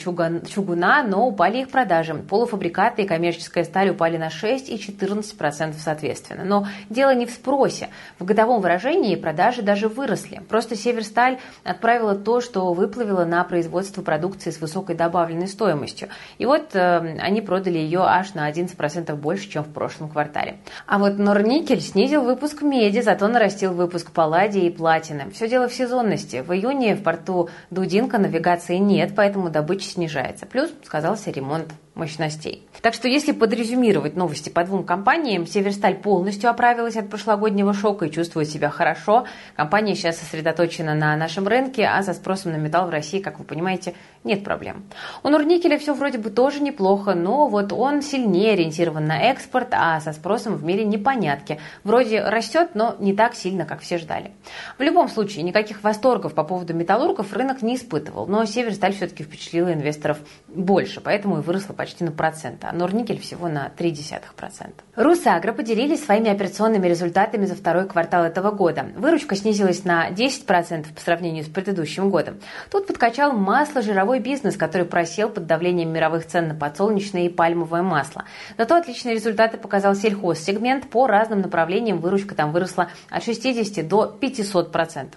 чугуна, 0.47 1.03
но 1.03 1.27
упали 1.27 1.59
их 1.59 1.69
продажи. 1.69 2.13
Полуфабрикаты 2.13 3.03
и 3.03 3.07
коммерческая 3.07 3.63
сталь 3.63 3.89
упали 3.89 4.17
на 4.17 4.29
6 4.29 4.69
и 4.69 4.75
14% 4.75 5.73
соответственно. 5.77 6.43
Но 6.43 6.67
дело 6.89 7.13
не 7.13 7.25
в 7.25 7.31
спросе. 7.31 7.89
В 8.19 8.25
годовом 8.25 8.61
выражении 8.61 9.15
продажи 9.15 9.61
даже 9.61 9.87
выросли. 9.87 10.41
Просто 10.49 10.75
Северсталь 10.75 11.39
отправила 11.63 12.15
то, 12.15 12.41
что 12.41 12.73
выплавила 12.73 13.25
на 13.25 13.43
производство 13.43 14.01
продукции 14.01 14.51
с 14.51 14.61
высокой 14.61 14.95
добавленной 14.95 15.47
стоимостью. 15.47 16.09
И 16.37 16.45
вот 16.45 16.75
э, 16.75 17.17
они 17.19 17.41
продали 17.41 17.77
ее 17.77 18.01
аж 18.01 18.33
на 18.33 18.49
11% 18.49 19.15
больше, 19.15 19.49
чем 19.49 19.63
в 19.63 19.73
прошлом 19.73 20.09
квартале. 20.09 20.57
А 20.85 20.99
вот 20.99 21.17
Норникель 21.17 21.81
снизил 21.81 22.23
выпуск 22.23 22.61
меди, 22.61 22.99
зато 22.99 23.27
нарастил 23.27 23.73
выпуск 23.73 24.11
палладия 24.11 24.61
и 24.61 24.69
платины. 24.69 25.29
Все 25.31 25.47
дело 25.47 25.67
в 25.67 25.73
сезонности. 25.73 26.43
В 26.45 26.53
июне 26.53 26.95
в 26.95 27.03
порту 27.03 27.49
Дудинка 27.69 28.17
навигации 28.17 28.77
нет, 28.77 29.13
поэтому 29.15 29.49
добыча 29.49 29.89
снижается. 29.95 30.45
Плюс 30.45 30.71
сказался 30.83 31.31
ремонт 31.31 31.73
мощностей. 31.95 32.67
Так 32.81 32.93
что 32.93 33.07
если 33.07 33.31
подрезюмировать 33.31 34.15
новости 34.15 34.49
по 34.49 34.63
двум 34.63 34.83
компаниям, 34.83 35.47
Северсталь 35.47 35.95
полностью 35.95 36.49
оправилась 36.49 36.97
от 36.97 37.09
прошлогоднего 37.09 37.73
шока 37.73 38.05
и 38.05 38.11
чувствует 38.11 38.49
себя 38.49 38.69
хорошо. 38.69 39.25
Компания 39.55 39.95
сейчас 39.95 40.17
сосредоточена 40.17 40.93
на 40.93 41.15
нашем 41.15 41.47
рынке, 41.47 41.85
а 41.85 42.03
со 42.03 42.13
спросом 42.13 42.51
на 42.51 42.57
металл 42.57 42.87
в 42.87 42.91
России, 42.91 43.19
как 43.19 43.39
вы 43.39 43.45
понимаете, 43.45 43.95
нет 44.25 44.43
проблем. 44.43 44.83
У 45.23 45.29
Нурникеля 45.29 45.77
все 45.77 45.93
вроде 45.93 46.17
бы 46.17 46.29
тоже 46.29 46.61
неплохо, 46.61 47.13
но 47.13 47.47
вот 47.47 47.71
он 47.71 48.01
сильнее 48.01 48.53
ориентирован 48.53 49.05
на 49.05 49.21
экспорт, 49.31 49.69
а 49.71 49.99
со 50.01 50.11
спросом 50.13 50.55
в 50.55 50.63
мире 50.63 50.83
непонятки. 50.83 51.59
Вроде 51.83 52.21
растет, 52.21 52.71
но 52.73 52.95
не 52.99 53.13
так 53.13 53.35
сильно, 53.35 53.65
как 53.65 53.81
все 53.81 53.97
ждали. 53.97 54.31
В 54.77 54.81
любом 54.81 55.07
случае, 55.07 55.43
никаких 55.43 55.83
восторгов 55.83 56.33
по 56.33 56.43
поводу 56.43 56.73
металлургов 56.73 57.31
рынок 57.33 57.61
не 57.61 57.75
испытывал, 57.75 58.27
но 58.27 58.45
Северсталь 58.45 58.93
все-таки 58.93 59.23
впечатлила 59.23 59.71
инвесторов 59.73 60.17
больше, 60.47 61.01
поэтому 61.01 61.39
и 61.39 61.41
выросла 61.41 61.73
почти 61.73 62.03
на 62.03 62.11
процент, 62.11 62.65
а 62.65 62.71
Норникель 62.71 63.19
всего 63.19 63.47
на 63.47 63.71
0,3%. 63.77 64.71
Русагро 64.95 65.53
поделились 65.53 66.03
своими 66.03 66.29
операционными 66.29 66.87
результатами 66.87 67.45
за 67.45 67.55
второй 67.55 67.87
квартал 67.87 68.23
этого 68.23 68.51
года. 68.51 68.87
Выручка 68.95 69.35
снизилась 69.35 69.83
на 69.83 70.09
10% 70.09 70.93
по 70.93 71.01
сравнению 71.01 71.43
с 71.43 71.47
предыдущим 71.47 72.09
годом. 72.09 72.39
Тут 72.71 72.87
подкачал 72.87 73.33
масло 73.33 73.81
жировой 73.81 74.14
бизнес, 74.19 74.57
который 74.57 74.85
просел 74.85 75.29
под 75.29 75.45
давлением 75.47 75.91
мировых 75.91 76.25
цен 76.25 76.47
на 76.47 76.55
подсолнечное 76.55 77.23
и 77.23 77.29
пальмовое 77.29 77.81
масло. 77.81 78.25
Зато 78.57 78.75
отличные 78.75 79.15
результаты 79.15 79.57
показал 79.57 79.95
сельхозсегмент. 79.95 80.89
По 80.89 81.07
разным 81.07 81.41
направлениям 81.41 81.99
выручка 81.99 82.35
там 82.35 82.51
выросла 82.51 82.89
от 83.09 83.23
60 83.23 83.87
до 83.87 84.17
500%. 84.19 85.07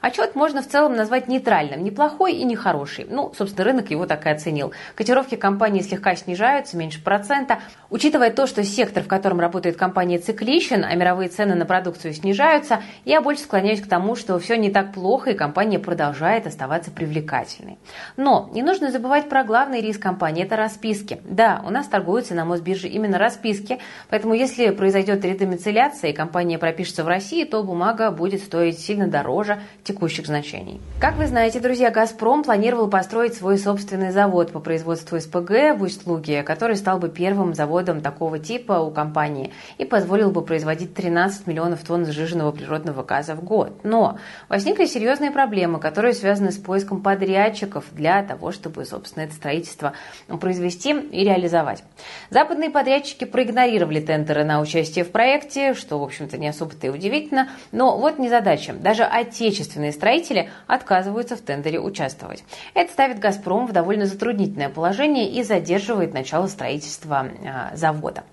Отчет 0.00 0.34
можно 0.34 0.62
в 0.62 0.68
целом 0.68 0.94
назвать 0.94 1.28
нейтральным, 1.28 1.82
неплохой 1.82 2.34
и 2.34 2.44
нехороший. 2.44 3.06
Ну, 3.08 3.32
собственно, 3.36 3.64
рынок 3.64 3.90
его 3.90 4.06
так 4.06 4.26
и 4.26 4.28
оценил. 4.28 4.72
Котировки 4.94 5.36
компании 5.36 5.80
слегка 5.80 6.14
снижаются, 6.16 6.76
меньше 6.76 7.02
процента. 7.02 7.60
Учитывая 7.90 8.30
то, 8.30 8.46
что 8.46 8.62
сектор, 8.64 9.02
в 9.02 9.08
котором 9.08 9.40
работает 9.40 9.76
компания, 9.76 10.18
цикличен, 10.18 10.84
а 10.84 10.94
мировые 10.94 11.28
цены 11.28 11.54
на 11.54 11.64
продукцию 11.64 12.12
снижаются, 12.12 12.82
я 13.04 13.20
больше 13.20 13.42
склоняюсь 13.42 13.80
к 13.80 13.88
тому, 13.88 14.16
что 14.16 14.38
все 14.38 14.56
не 14.56 14.70
так 14.70 14.92
плохо, 14.92 15.30
и 15.30 15.34
компания 15.34 15.78
продолжает 15.78 16.46
оставаться 16.46 16.90
привлекательной. 16.90 17.78
Но 18.16 18.33
не 18.52 18.62
нужно 18.62 18.90
забывать 18.90 19.28
про 19.28 19.44
главный 19.44 19.80
риск 19.80 20.00
компании– 20.00 20.44
это 20.44 20.56
расписки. 20.56 21.20
Да, 21.24 21.62
у 21.66 21.70
нас 21.70 21.86
торгуются 21.86 22.34
на 22.34 22.44
Мосбирже 22.44 22.88
именно 22.88 23.18
расписки, 23.18 23.78
поэтому 24.10 24.34
если 24.34 24.70
произойдет 24.70 25.24
редомицеляция 25.24 26.10
и 26.10 26.14
компания 26.14 26.58
пропишется 26.58 27.04
в 27.04 27.08
России, 27.08 27.44
то 27.44 27.62
бумага 27.62 28.10
будет 28.10 28.42
стоить 28.42 28.78
сильно 28.78 29.06
дороже, 29.06 29.60
текущих 29.82 30.26
значений. 30.26 30.80
Как 31.00 31.16
вы 31.16 31.26
знаете, 31.26 31.60
друзья, 31.60 31.90
«Газпром» 31.90 32.42
планировал 32.42 32.88
построить 32.88 33.34
свой 33.34 33.58
собственный 33.58 34.10
завод 34.10 34.52
по 34.52 34.60
производству 34.60 35.20
СПГ 35.20 35.76
в 35.76 35.82
Усть-Луге, 35.82 36.42
который 36.42 36.76
стал 36.76 36.98
бы 36.98 37.08
первым 37.08 37.54
заводом 37.54 38.00
такого 38.00 38.38
типа 38.38 38.80
у 38.80 38.90
компании 38.90 39.52
и 39.78 39.84
позволил 39.84 40.30
бы 40.30 40.42
производить 40.42 40.94
13 40.94 41.46
миллионов 41.46 41.84
тонн 41.84 42.06
сжиженного 42.06 42.52
природного 42.52 43.02
газа 43.02 43.34
в 43.34 43.44
год. 43.44 43.80
Но 43.84 44.18
возникли 44.48 44.86
серьезные 44.86 45.30
проблемы, 45.30 45.78
которые 45.78 46.14
связаны 46.14 46.50
с 46.50 46.56
поиском 46.56 47.02
подрядчиков 47.02 47.84
для 47.92 48.23
того, 48.24 48.52
чтобы, 48.52 48.84
собственно, 48.84 49.24
это 49.24 49.34
строительство 49.34 49.92
произвести 50.40 50.90
и 50.90 51.24
реализовать. 51.24 51.84
Западные 52.30 52.70
подрядчики 52.70 53.24
проигнорировали 53.24 54.00
тендеры 54.00 54.44
на 54.44 54.60
участие 54.60 55.04
в 55.04 55.10
проекте, 55.10 55.74
что, 55.74 55.98
в 55.98 56.02
общем-то, 56.02 56.38
не 56.38 56.48
особо-то 56.48 56.86
и 56.86 56.90
удивительно. 56.90 57.48
Но 57.72 57.96
вот 57.98 58.18
незадача. 58.18 58.72
Даже 58.72 59.04
отечественные 59.04 59.92
строители 59.92 60.50
отказываются 60.66 61.36
в 61.36 61.40
тендере 61.40 61.80
участвовать. 61.80 62.44
Это 62.74 62.92
ставит 62.92 63.18
«Газпром» 63.18 63.66
в 63.66 63.72
довольно 63.72 64.06
затруднительное 64.06 64.68
положение 64.68 65.30
и 65.30 65.42
задерживает 65.42 66.14
начало 66.14 66.46
строительства 66.46 67.26
э, 67.26 67.76
завода. 67.76 68.24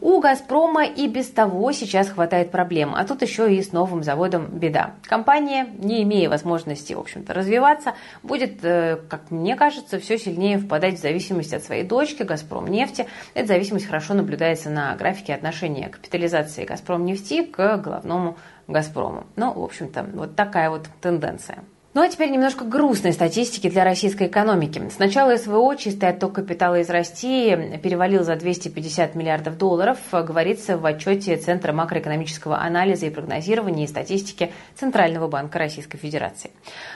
У 0.00 0.20
«Газпрома» 0.20 0.84
и 0.84 1.06
без 1.08 1.28
того 1.28 1.72
сейчас 1.72 2.08
хватает 2.08 2.50
проблем, 2.50 2.94
а 2.94 3.04
тут 3.04 3.22
еще 3.22 3.52
и 3.54 3.62
с 3.62 3.72
новым 3.72 4.02
заводом 4.02 4.46
беда. 4.46 4.94
Компания, 5.02 5.68
не 5.78 6.02
имея 6.02 6.28
возможности, 6.28 6.92
в 6.92 7.00
общем-то, 7.00 7.32
развиваться, 7.34 7.94
будет, 8.22 8.64
э, 8.64 8.98
как 9.22 9.30
мне 9.30 9.54
кажется, 9.56 9.98
все 10.00 10.18
сильнее 10.18 10.58
впадать 10.58 10.98
в 10.98 11.02
зависимость 11.02 11.54
от 11.54 11.62
своей 11.62 11.84
дочки 11.84 12.22
«Газпром 12.22 12.66
нефти». 12.66 13.06
Эта 13.34 13.48
зависимость 13.48 13.86
хорошо 13.86 14.14
наблюдается 14.14 14.68
на 14.68 14.94
графике 14.96 15.34
отношения 15.34 15.88
капитализации 15.88 16.64
«Газпром 16.64 17.04
нефти» 17.04 17.44
к 17.44 17.76
головному 17.78 18.36
«Газпрому». 18.66 19.26
Ну, 19.36 19.52
в 19.52 19.62
общем-то, 19.62 20.04
вот 20.14 20.34
такая 20.34 20.70
вот 20.70 20.88
тенденция. 21.00 21.62
Ну 21.94 22.00
а 22.00 22.08
теперь 22.08 22.30
немножко 22.30 22.64
грустной 22.64 23.12
статистики 23.12 23.68
для 23.68 23.84
российской 23.84 24.26
экономики. 24.26 24.82
С 24.88 24.98
начала 24.98 25.36
СВО 25.36 25.76
чистый 25.76 26.08
отток 26.08 26.32
капитала 26.32 26.80
из 26.80 26.88
России 26.88 27.78
перевалил 27.82 28.24
за 28.24 28.34
250 28.36 29.14
миллиардов 29.14 29.58
долларов, 29.58 29.98
говорится 30.10 30.78
в 30.78 30.86
отчете 30.86 31.36
Центра 31.36 31.74
макроэкономического 31.74 32.58
анализа 32.58 33.04
и 33.04 33.10
прогнозирования 33.10 33.84
и 33.84 33.88
статистики 33.88 34.54
Центрального 34.74 35.28
банка 35.28 35.58
Российской 35.58 35.98
Федерации. 35.98 36.50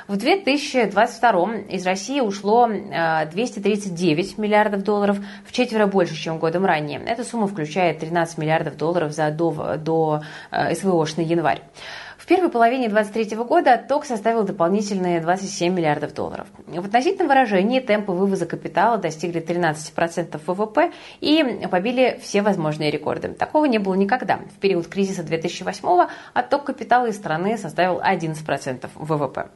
В 0.08 0.16
2022 0.16 1.56
из 1.68 1.84
России 1.84 2.20
ушло 2.20 2.66
239 2.66 4.38
э, 4.38 4.40
миллиардов 4.40 4.82
долларов, 4.82 5.18
в 5.44 5.52
четверо 5.52 5.86
больше, 5.86 6.14
чем 6.14 6.38
годом 6.38 6.64
ранее. 6.64 7.02
Эта 7.04 7.22
сумма 7.22 7.48
включает 7.48 7.98
13 7.98 8.38
миллиардов 8.38 8.78
долларов 8.78 9.12
за 9.12 9.30
до, 9.30 9.76
до 9.76 10.22
э, 10.50 10.74
СВОшный 10.74 11.26
январь. 11.26 11.60
В 12.26 12.28
первой 12.28 12.49
половине 12.50 12.88
2023 12.88 13.45
года 13.45 13.75
отток 13.75 14.04
составил 14.04 14.42
дополнительные 14.42 15.21
27 15.21 15.73
миллиардов 15.73 16.12
долларов. 16.12 16.49
В 16.66 16.85
относительном 16.85 17.28
выражении 17.28 17.78
темпы 17.78 18.11
вывоза 18.11 18.47
капитала 18.47 18.99
достигли 18.99 19.40
13% 19.40 20.40
ВВП 20.45 20.90
и 21.21 21.68
побили 21.71 22.18
все 22.21 22.42
возможные 22.42 22.90
рекорды. 22.90 23.28
Такого 23.28 23.66
не 23.66 23.78
было 23.78 23.95
никогда. 23.95 24.40
В 24.56 24.59
период 24.59 24.88
кризиса 24.88 25.23
2008 25.23 26.09
отток 26.35 26.64
капитала 26.64 27.06
из 27.06 27.14
страны 27.14 27.56
составил 27.56 28.00
11% 28.00 28.90
ВВП. 28.97 29.47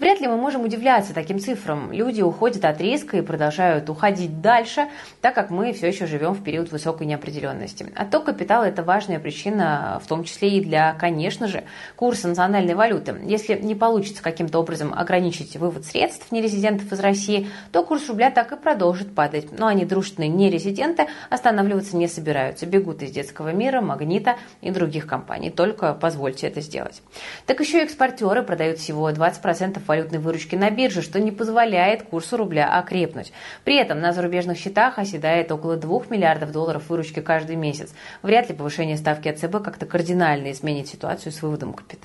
Вряд 0.00 0.18
ли 0.22 0.26
мы 0.26 0.38
можем 0.38 0.62
удивляться 0.62 1.12
таким 1.12 1.38
цифрам. 1.38 1.92
Люди 1.92 2.22
уходят 2.22 2.64
от 2.64 2.80
риска 2.80 3.18
и 3.18 3.20
продолжают 3.20 3.90
уходить 3.90 4.40
дальше, 4.40 4.88
так 5.20 5.34
как 5.34 5.50
мы 5.50 5.74
все 5.74 5.88
еще 5.88 6.06
живем 6.06 6.32
в 6.32 6.42
период 6.42 6.72
высокой 6.72 7.06
неопределенности. 7.06 7.92
Отток 7.94 8.24
капитала– 8.24 8.64
это 8.64 8.82
важная 8.82 9.18
причина, 9.18 10.00
в 10.02 10.06
том 10.06 10.24
числе 10.24 10.56
и 10.56 10.64
для, 10.64 10.94
конечно 10.94 11.48
же, 11.48 11.64
курса 11.96 12.13
курса 12.14 12.28
национальной 12.28 12.74
валюты. 12.74 13.16
Если 13.24 13.56
не 13.56 13.74
получится 13.74 14.22
каким-то 14.22 14.60
образом 14.60 14.94
ограничить 14.94 15.56
вывод 15.56 15.84
средств 15.84 16.30
нерезидентов 16.30 16.92
из 16.92 17.00
России, 17.00 17.48
то 17.72 17.82
курс 17.82 18.08
рубля 18.08 18.30
так 18.30 18.52
и 18.52 18.56
продолжит 18.56 19.12
падать. 19.12 19.58
Но 19.58 19.66
они 19.66 19.84
дружественные 19.84 20.28
нерезиденты 20.28 21.08
останавливаться 21.28 21.96
не 21.96 22.06
собираются. 22.06 22.66
Бегут 22.66 23.02
из 23.02 23.10
детского 23.10 23.52
мира, 23.52 23.80
магнита 23.80 24.36
и 24.60 24.70
других 24.70 25.08
компаний. 25.08 25.50
Только 25.50 25.92
позвольте 25.92 26.46
это 26.46 26.60
сделать. 26.60 27.02
Так 27.46 27.58
еще 27.58 27.82
экспортеры 27.82 28.44
продают 28.44 28.78
всего 28.78 29.10
20% 29.10 29.82
валютной 29.84 30.20
выручки 30.20 30.54
на 30.54 30.70
бирже, 30.70 31.02
что 31.02 31.18
не 31.18 31.32
позволяет 31.32 32.04
курсу 32.04 32.36
рубля 32.36 32.78
окрепнуть. 32.78 33.32
При 33.64 33.74
этом 33.74 33.98
на 33.98 34.12
зарубежных 34.12 34.56
счетах 34.56 35.00
оседает 35.00 35.50
около 35.50 35.76
2 35.76 36.02
миллиардов 36.10 36.52
долларов 36.52 36.88
выручки 36.90 37.18
каждый 37.18 37.56
месяц. 37.56 37.92
Вряд 38.22 38.48
ли 38.50 38.54
повышение 38.54 38.96
ставки 38.96 39.26
АЦБ 39.26 39.64
как-то 39.64 39.84
кардинально 39.84 40.52
изменит 40.52 40.86
ситуацию 40.86 41.32
с 41.32 41.42
выводом 41.42 41.72
капитала. 41.72 42.03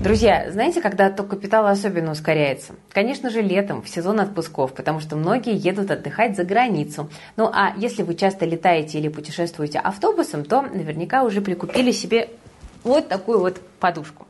Друзья, 0.00 0.50
знаете, 0.50 0.80
когда 0.80 1.06
отток 1.06 1.28
капитала 1.28 1.70
особенно 1.70 2.10
ускоряется? 2.10 2.72
Конечно 2.90 3.30
же, 3.30 3.40
летом, 3.40 3.82
в 3.82 3.88
сезон 3.88 4.18
отпусков, 4.18 4.72
потому 4.72 4.98
что 4.98 5.14
многие 5.14 5.54
едут 5.54 5.92
отдыхать 5.92 6.36
за 6.36 6.42
границу. 6.44 7.08
Ну 7.36 7.48
а 7.52 7.72
если 7.76 8.02
вы 8.02 8.16
часто 8.16 8.44
летаете 8.44 8.98
или 8.98 9.08
путешествуете 9.08 9.78
автобусом, 9.78 10.44
то 10.44 10.62
наверняка 10.62 11.22
уже 11.22 11.40
прикупили 11.40 11.92
себе 11.92 12.30
вот 12.82 13.08
такую 13.08 13.38
вот 13.38 13.60
подушку. 13.78 14.26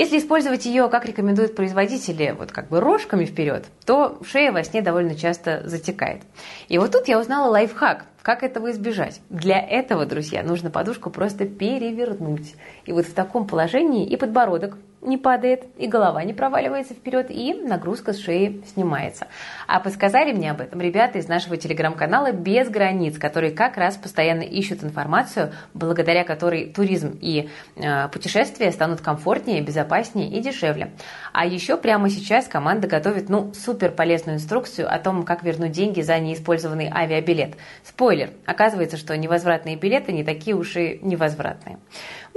Если 0.00 0.16
использовать 0.16 0.64
ее, 0.64 0.88
как 0.88 1.04
рекомендуют 1.04 1.54
производители, 1.54 2.34
вот 2.38 2.52
как 2.52 2.68
бы 2.68 2.80
рожками 2.80 3.26
вперед, 3.26 3.66
то 3.84 4.18
шея 4.24 4.50
во 4.50 4.64
сне 4.64 4.80
довольно 4.80 5.14
часто 5.14 5.60
затекает. 5.66 6.22
И 6.68 6.78
вот 6.78 6.92
тут 6.92 7.06
я 7.06 7.20
узнала 7.20 7.50
лайфхак, 7.50 8.06
как 8.22 8.42
этого 8.42 8.70
избежать? 8.70 9.20
Для 9.28 9.60
этого, 9.60 10.06
друзья, 10.06 10.42
нужно 10.42 10.70
подушку 10.70 11.10
просто 11.10 11.44
перевернуть. 11.44 12.54
И 12.86 12.92
вот 12.92 13.04
в 13.04 13.12
таком 13.12 13.46
положении 13.46 14.06
и 14.06 14.16
подбородок 14.16 14.78
не 15.02 15.16
падает, 15.16 15.64
и 15.78 15.86
голова 15.86 16.22
не 16.24 16.32
проваливается 16.32 16.94
вперед, 16.94 17.26
и 17.30 17.54
нагрузка 17.54 18.12
с 18.12 18.18
шеи 18.18 18.62
снимается. 18.72 19.28
А 19.66 19.80
подсказали 19.80 20.32
мне 20.32 20.50
об 20.50 20.60
этом 20.60 20.80
ребята 20.80 21.18
из 21.18 21.28
нашего 21.28 21.56
телеграм-канала 21.56 22.32
«Без 22.32 22.68
границ», 22.68 23.18
которые 23.18 23.52
как 23.52 23.76
раз 23.76 23.96
постоянно 23.96 24.42
ищут 24.42 24.84
информацию, 24.84 25.52
благодаря 25.72 26.24
которой 26.24 26.66
туризм 26.66 27.18
и 27.20 27.48
э, 27.76 28.08
путешествия 28.08 28.70
станут 28.72 29.00
комфортнее, 29.00 29.62
безопаснее 29.62 30.28
и 30.28 30.40
дешевле. 30.40 30.92
А 31.32 31.46
еще 31.46 31.76
прямо 31.76 32.10
сейчас 32.10 32.46
команда 32.46 32.86
готовит, 32.86 33.28
ну, 33.28 33.52
супер 33.54 33.92
полезную 33.92 34.36
инструкцию 34.36 34.92
о 34.92 34.98
том, 34.98 35.22
как 35.22 35.42
вернуть 35.42 35.72
деньги 35.72 36.02
за 36.02 36.18
неиспользованный 36.18 36.90
авиабилет. 36.92 37.54
Спойлер, 37.84 38.30
оказывается, 38.44 38.96
что 38.98 39.16
невозвратные 39.16 39.76
билеты 39.76 40.12
не 40.12 40.24
такие 40.24 40.54
уж 40.54 40.76
и 40.76 40.98
невозвратные. 41.02 41.78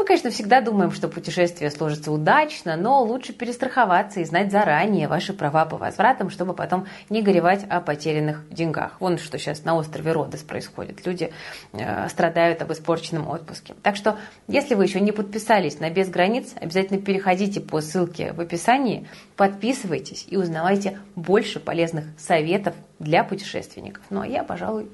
Мы, 0.03 0.07
конечно, 0.07 0.31
всегда 0.31 0.60
думаем, 0.60 0.91
что 0.91 1.07
путешествие 1.07 1.72
сложится 1.72 2.12
удачно, 2.12 2.75
но 2.75 3.01
лучше 3.03 3.31
перестраховаться 3.31 4.19
и 4.19 4.25
знать 4.25 4.51
заранее 4.51 5.07
ваши 5.07 5.31
права 5.31 5.63
по 5.63 5.77
возвратам, 5.77 6.29
чтобы 6.29 6.53
потом 6.53 6.88
не 7.10 7.22
горевать 7.22 7.63
о 7.69 7.79
потерянных 7.79 8.43
деньгах. 8.50 8.98
Вон 9.00 9.17
что 9.17 9.39
сейчас 9.39 9.63
на 9.63 9.77
острове 9.77 10.12
Родос 10.12 10.41
происходит. 10.41 11.05
Люди 11.05 11.31
э, 11.72 12.10
страдают 12.10 12.62
об 12.62 12.74
испорченном 12.74 13.29
отпуске. 13.29 13.75
Так 13.81 13.95
что, 13.95 14.17
если 14.50 14.75
вы 14.75 14.83
еще 14.83 15.00
не 15.00 15.13
подписались 15.13 15.79
на 15.79 15.89
«Без 15.89 16.10
границ», 16.10 16.53
обязательно 16.60 17.00
переходите 17.00 17.62
по 17.62 17.79
ссылке 17.79 18.33
в 18.33 18.41
описании, 18.41 19.07
подписывайтесь 19.38 20.27
и 20.29 20.36
узнавайте 20.36 21.00
больше 21.15 21.62
полезных 21.62 22.03
советов 22.17 22.75
для 23.00 23.24
путешественников. 23.24 24.03
Ну 24.10 24.19
а 24.19 24.27
я, 24.27 24.43
пожалуй, 24.43 24.89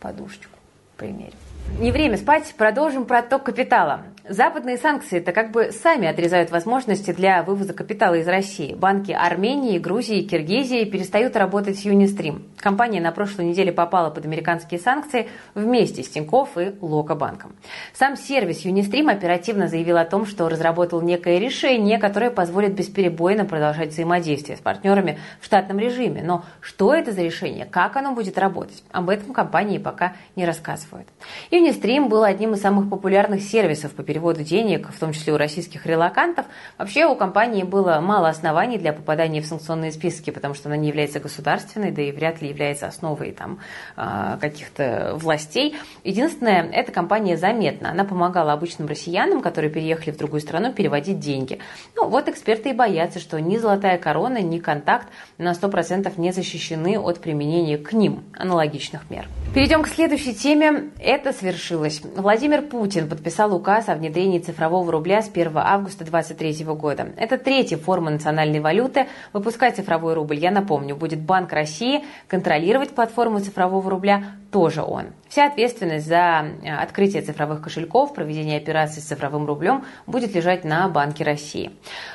подушечку 0.00 0.56
примерю. 0.96 1.34
Не 1.78 1.92
время 1.92 2.16
спать, 2.16 2.54
продолжим 2.56 3.04
про 3.04 3.18
отток 3.18 3.44
капитала. 3.44 4.04
Западные 4.26 4.78
санкции 4.78 5.18
это 5.18 5.32
как 5.32 5.50
бы 5.50 5.70
сами 5.70 6.08
отрезают 6.08 6.50
возможности 6.50 7.12
для 7.12 7.42
вывоза 7.42 7.74
капитала 7.74 8.14
из 8.14 8.26
России. 8.26 8.74
Банки 8.74 9.12
Армении, 9.12 9.78
Грузии, 9.78 10.22
Киргизии 10.22 10.86
перестают 10.86 11.36
работать 11.36 11.78
с 11.78 11.82
Юнистрим. 11.82 12.42
Компания 12.56 13.02
на 13.02 13.12
прошлой 13.12 13.44
неделе 13.44 13.70
попала 13.70 14.08
под 14.08 14.24
американские 14.24 14.80
санкции 14.80 15.28
вместе 15.54 16.02
с 16.02 16.08
Тинькофф 16.08 16.56
и 16.56 16.72
Локобанком. 16.80 17.54
Сам 17.92 18.16
сервис 18.16 18.60
Юнистрим 18.60 19.10
оперативно 19.10 19.68
заявил 19.68 19.98
о 19.98 20.06
том, 20.06 20.24
что 20.24 20.48
разработал 20.48 21.02
некое 21.02 21.38
решение, 21.38 21.98
которое 21.98 22.30
позволит 22.30 22.72
бесперебойно 22.72 23.44
продолжать 23.44 23.90
взаимодействие 23.90 24.56
с 24.56 24.60
партнерами 24.60 25.18
в 25.38 25.44
штатном 25.44 25.78
режиме. 25.78 26.22
Но 26.24 26.46
что 26.62 26.94
это 26.94 27.12
за 27.12 27.20
решение, 27.20 27.66
как 27.66 27.96
оно 27.96 28.14
будет 28.14 28.38
работать, 28.38 28.84
об 28.90 29.10
этом 29.10 29.34
компании 29.34 29.76
пока 29.76 30.14
не 30.34 30.46
рассказывают. 30.46 31.08
Юнистрим 31.50 32.08
был 32.08 32.22
одним 32.22 32.54
из 32.54 32.62
самых 32.62 32.88
популярных 32.88 33.42
сервисов 33.42 33.92
по 33.92 34.02
переводу 34.14 34.44
денег, 34.44 34.90
в 34.90 34.98
том 35.00 35.12
числе 35.12 35.32
у 35.32 35.36
российских 35.36 35.86
релакантов. 35.86 36.46
Вообще 36.78 37.04
у 37.04 37.16
компании 37.16 37.64
было 37.64 37.98
мало 38.00 38.28
оснований 38.28 38.78
для 38.78 38.92
попадания 38.92 39.40
в 39.40 39.46
санкционные 39.46 39.90
списки, 39.90 40.30
потому 40.30 40.54
что 40.54 40.68
она 40.68 40.76
не 40.76 40.86
является 40.86 41.18
государственной, 41.18 41.90
да 41.90 42.00
и 42.00 42.12
вряд 42.12 42.40
ли 42.40 42.48
является 42.48 42.86
основой 42.86 43.32
там, 43.32 43.58
а, 43.96 44.36
каких-то 44.36 45.14
властей. 45.16 45.74
Единственное, 46.04 46.62
эта 46.70 46.92
компания 46.92 47.36
заметна. 47.36 47.90
Она 47.90 48.04
помогала 48.04 48.52
обычным 48.52 48.86
россиянам, 48.86 49.42
которые 49.42 49.68
переехали 49.68 50.12
в 50.12 50.16
другую 50.16 50.40
страну, 50.40 50.72
переводить 50.72 51.18
деньги. 51.18 51.58
Ну, 51.96 52.08
вот 52.08 52.28
эксперты 52.28 52.70
и 52.70 52.72
боятся, 52.72 53.18
что 53.18 53.40
ни 53.40 53.56
золотая 53.56 53.98
корона, 53.98 54.40
ни 54.40 54.60
контакт 54.60 55.08
на 55.38 55.54
100% 55.54 56.12
не 56.18 56.30
защищены 56.30 57.00
от 57.00 57.18
применения 57.18 57.78
к 57.78 57.92
ним 57.92 58.22
аналогичных 58.32 59.10
мер. 59.10 59.26
Перейдем 59.54 59.82
к 59.82 59.88
следующей 59.88 60.34
теме. 60.34 60.90
Это 61.00 61.32
свершилось. 61.32 62.00
Владимир 62.16 62.62
Путин 62.62 63.08
подписал 63.08 63.54
указ 63.54 63.88
о 63.88 63.94
внедрении 64.04 64.38
цифрового 64.38 64.92
рубля 64.92 65.22
с 65.22 65.30
1 65.30 65.52
августа 65.56 66.04
2023 66.04 66.66
года. 66.74 67.08
Это 67.16 67.38
третья 67.38 67.78
форма 67.78 68.10
национальной 68.10 68.60
валюты. 68.60 69.06
Выпускать 69.32 69.76
цифровой 69.76 70.12
рубль, 70.12 70.36
я 70.36 70.50
напомню, 70.50 70.94
будет 70.94 71.20
Банк 71.20 71.52
России, 71.52 72.04
контролировать 72.28 72.90
платформу 72.90 73.40
цифрового 73.40 73.88
рубля 73.88 74.24
тоже 74.52 74.82
он. 74.82 75.06
Вся 75.34 75.46
ответственность 75.46 76.06
за 76.06 76.46
э, 76.62 76.72
открытие 76.72 77.20
цифровых 77.20 77.60
кошельков, 77.60 78.14
проведение 78.14 78.56
операций 78.56 79.02
с 79.02 79.06
цифровым 79.06 79.46
рублем 79.46 79.84
будет 80.06 80.32
лежать 80.32 80.62
на 80.62 80.88
Банке 80.88 81.24
России. 81.24 81.72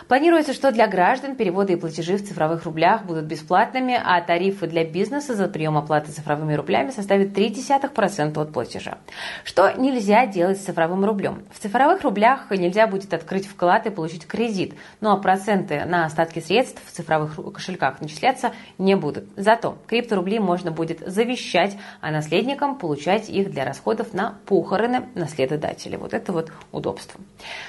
Планируется, 0.07 0.53
что 0.53 0.71
для 0.71 0.87
граждан 0.87 1.35
переводы 1.35 1.73
и 1.73 1.75
платежи 1.75 2.15
в 2.15 2.25
цифровых 2.25 2.63
рублях 2.63 3.03
будут 3.03 3.25
бесплатными, 3.25 3.99
а 4.01 4.21
тарифы 4.21 4.67
для 4.67 4.85
бизнеса 4.85 5.35
за 5.35 5.49
прием 5.49 5.75
оплаты 5.77 6.13
цифровыми 6.13 6.53
рублями 6.53 6.91
составят 6.91 7.37
0,3% 7.37 8.41
от 8.41 8.53
платежа. 8.53 8.99
Что 9.43 9.69
нельзя 9.73 10.25
делать 10.25 10.57
с 10.57 10.63
цифровым 10.63 11.03
рублем? 11.03 11.43
В 11.51 11.59
цифровых 11.59 12.03
рублях 12.03 12.49
нельзя 12.51 12.87
будет 12.87 13.13
открыть 13.13 13.47
вклад 13.47 13.85
и 13.85 13.89
получить 13.89 14.27
кредит, 14.27 14.75
ну 15.01 15.11
а 15.11 15.17
проценты 15.17 15.83
на 15.83 16.05
остатки 16.05 16.39
средств 16.39 16.81
в 16.85 16.91
цифровых 16.95 17.35
кошельках 17.53 17.99
начисляться 17.99 18.53
не 18.77 18.95
будут. 18.95 19.25
Зато 19.35 19.77
крипторубли 19.87 20.37
можно 20.37 20.71
будет 20.71 21.05
завещать, 21.05 21.75
а 21.99 22.11
на 22.11 22.19
наследникам 22.19 22.77
получать 22.77 23.08
их 23.17 23.51
для 23.51 23.65
расходов 23.65 24.13
на 24.13 24.35
похороны 24.45 25.07
наследодателя. 25.15 25.97
Вот 25.97 26.13
это 26.13 26.31
вот 26.31 26.51
удобство. 26.71 27.19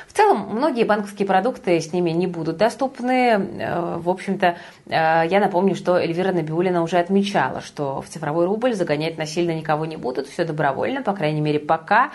В 0.07 0.13
целом, 0.13 0.49
многие 0.51 0.85
банковские 0.85 1.27
продукты 1.27 1.81
с 1.81 1.93
ними 1.93 2.11
не 2.11 2.27
будут 2.27 2.57
доступны. 2.57 3.31
Э, 3.31 3.97
в 3.97 4.09
общем-то, 4.09 4.57
э, 4.87 4.91
я 4.91 5.41
напомню, 5.41 5.75
что 5.75 5.97
Эльвира 5.97 6.33
Набиулина 6.33 6.83
уже 6.83 6.99
отмечала, 6.99 7.61
что 7.61 8.03
в 8.03 8.09
цифровой 8.09 8.47
рубль 8.47 8.75
загонять 8.75 9.19
насильно 9.19 9.53
никого 9.53 9.87
не 9.87 9.97
будут, 9.97 10.27
все 10.27 10.45
добровольно, 10.45 11.03
по 11.03 11.13
крайней 11.13 11.41
мере, 11.41 11.61
пока. 11.61 12.11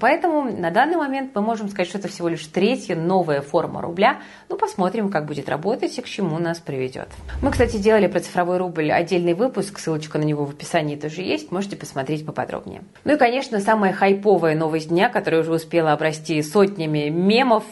Поэтому 0.00 0.44
на 0.44 0.70
данный 0.70 0.96
момент 0.96 1.34
мы 1.34 1.40
можем 1.40 1.68
сказать, 1.70 1.88
что 1.88 1.98
это 1.98 2.08
всего 2.08 2.28
лишь 2.28 2.46
третья 2.46 2.94
новая 2.94 3.40
форма 3.40 3.80
рубля. 3.80 4.18
Ну, 4.50 4.58
посмотрим, 4.58 5.10
как 5.10 5.24
будет 5.24 5.48
работать 5.48 5.96
и 5.96 6.02
к 6.02 6.06
чему 6.06 6.38
нас 6.38 6.58
приведет. 6.58 7.08
Мы, 7.40 7.50
кстати, 7.50 7.78
делали 7.78 8.06
про 8.06 8.20
цифровой 8.20 8.58
рубль 8.58 8.92
отдельный 8.92 9.32
выпуск, 9.32 9.78
ссылочка 9.78 10.18
на 10.18 10.24
него 10.24 10.44
в 10.44 10.50
описании 10.50 10.96
тоже 10.96 11.22
есть, 11.22 11.50
можете 11.50 11.76
посмотреть 11.76 12.26
поподробнее. 12.26 12.67
Ну 13.04 13.14
и, 13.14 13.16
конечно, 13.16 13.60
самая 13.60 13.92
хайповая 13.92 14.56
новость 14.56 14.88
дня, 14.88 15.08
которая 15.08 15.42
уже 15.42 15.52
успела 15.52 15.92
обрасти 15.92 16.42
сотнями 16.42 17.08
мемов. 17.08 17.64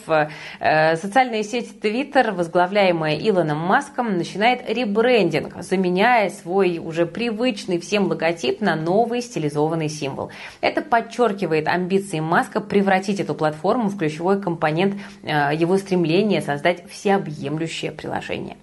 Э, 0.59 0.95
социальная 0.95 1.43
сеть 1.43 1.79
Twitter, 1.81 2.31
возглавляемая 2.31 3.17
Илоном 3.17 3.59
Маском, 3.59 4.17
начинает 4.17 4.69
ребрендинг, 4.69 5.61
заменяя 5.61 6.29
свой 6.29 6.79
уже 6.79 7.05
привычный 7.05 7.79
всем 7.79 8.07
логотип 8.07 8.61
на 8.61 8.75
новый 8.75 9.21
стилизованный 9.21 9.89
символ. 9.89 10.31
Это 10.61 10.81
подчеркивает 10.81 11.67
амбиции 11.67 11.97
амбиции 11.97 12.19
Маска 12.19 12.61
превратить 12.61 13.19
эту 13.19 13.33
платформу 13.33 13.89
в 13.89 13.97
ключевой 13.97 14.41
компонент 14.41 14.95
э, 15.23 15.51
его 15.55 15.77
стремления 15.77 16.41
создать 16.41 16.89
всеобъемлющее 16.89 17.91
приложение. 17.91 18.57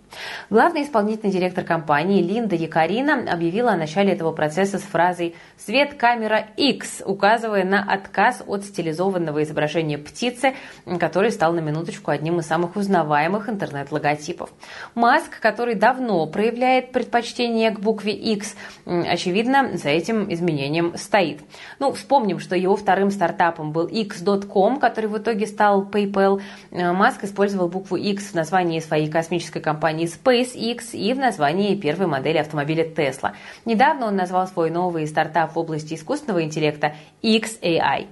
Главный 0.51 0.83
исполнительный 0.83 1.33
директор 1.33 1.65
компании 1.65 2.23
Линда 2.23 2.57
Якарина 2.57 3.31
объявила 3.33 3.73
о 3.73 3.77
начале 3.77 4.13
этого 4.13 4.33
процесса 4.33 4.79
с 4.79 4.83
фразой 4.83 5.35
«Свет 5.57 5.95
камера 5.95 6.47
X», 6.57 7.03
указывая 7.05 7.65
на 7.65 7.83
отказ 7.83 8.43
от 8.47 8.65
стилизованного 8.65 9.43
изображения 9.43 9.99
птицы, 9.99 10.55
который 10.99 11.31
стал 11.31 11.53
на 11.53 11.61
минуточку 11.61 12.11
одним 12.11 12.39
из 12.39 12.47
самых 12.47 12.77
узнаваемых 12.77 13.49
интернет-логотипов. 13.49 14.51
Маск, 14.95 15.41
который 15.41 15.75
давно 15.75 16.27
проявляет 16.27 16.93
предпочтение 16.93 17.71
к 17.71 17.81
букве 17.81 18.13
X, 18.13 18.55
очевидно, 18.85 19.77
за 19.77 19.89
этим 19.89 20.33
изменением 20.33 20.97
стоит. 20.97 21.41
Ну, 21.79 21.93
вспомним, 21.93 22.39
что 22.39 22.57
его 22.57 22.77
вторым 22.77 23.11
стартапом 23.11 23.73
был 23.73 23.87
X.com, 23.87 24.79
который 24.79 25.07
в 25.07 25.19
итоге 25.19 25.47
стал 25.47 25.85
PayPal. 25.85 26.41
Маск 26.71 27.25
использовал 27.25 27.69
букву 27.69 27.97
X 27.97 28.33
в 28.33 28.35
названии 28.35 28.81
своей 28.81 29.11
космической 29.11 29.61
компании 29.61 30.04
SpaceX 30.05 30.93
и 30.93 31.13
в 31.13 31.19
названии 31.19 31.75
первой 31.75 32.07
модели 32.07 32.39
автомобиля 32.39 32.87
Tesla. 32.87 33.33
Недавно 33.65 34.07
он 34.07 34.17
назвал 34.17 34.47
свой 34.47 34.71
новый 34.71 35.07
стартап 35.07 35.55
в 35.55 35.59
области 35.59 35.95
искусственного 35.95 36.43
интеллекта 36.43 36.95
XAI. 37.23 38.07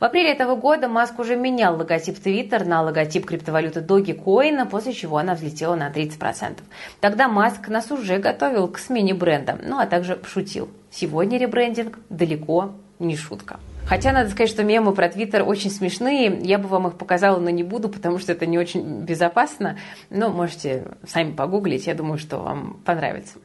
В 0.00 0.04
апреле 0.04 0.32
этого 0.32 0.56
года 0.56 0.88
Маск 0.88 1.18
уже 1.18 1.36
менял 1.36 1.76
логотип 1.76 2.18
Twitter 2.18 2.64
на 2.64 2.82
логотип 2.82 3.26
криптовалюты 3.26 3.80
Dogecoin, 3.80 4.68
после 4.68 4.92
чего 4.92 5.18
она 5.18 5.34
взлетела 5.34 5.74
на 5.76 5.90
30%. 5.90 6.58
Тогда 7.00 7.28
Маск 7.28 7.68
нас 7.68 7.90
уже 7.90 8.18
готовил 8.18 8.68
к 8.68 8.78
смене 8.78 9.14
бренда, 9.14 9.58
ну 9.62 9.78
а 9.78 9.86
также 9.86 10.18
шутил. 10.24 10.68
Сегодня 10.90 11.38
ребрендинг 11.38 11.98
далеко 12.08 12.72
не 12.98 13.16
шутка. 13.16 13.58
Хотя 13.86 14.12
надо 14.12 14.30
сказать, 14.30 14.48
что 14.48 14.62
мемы 14.62 14.94
про 14.94 15.08
Твиттер 15.08 15.42
очень 15.42 15.70
смешные. 15.70 16.40
Я 16.42 16.58
бы 16.58 16.68
вам 16.68 16.88
их 16.88 16.96
показала, 16.96 17.38
но 17.38 17.50
не 17.50 17.62
буду, 17.62 17.88
потому 17.88 18.18
что 18.18 18.32
это 18.32 18.46
не 18.46 18.58
очень 18.58 19.00
безопасно. 19.00 19.78
Но 20.10 20.30
можете 20.30 20.86
сами 21.06 21.32
погуглить, 21.32 21.86
я 21.86 21.94
думаю, 21.94 22.18
что 22.18 22.38
вам 22.38 22.80
понравится. 22.84 23.38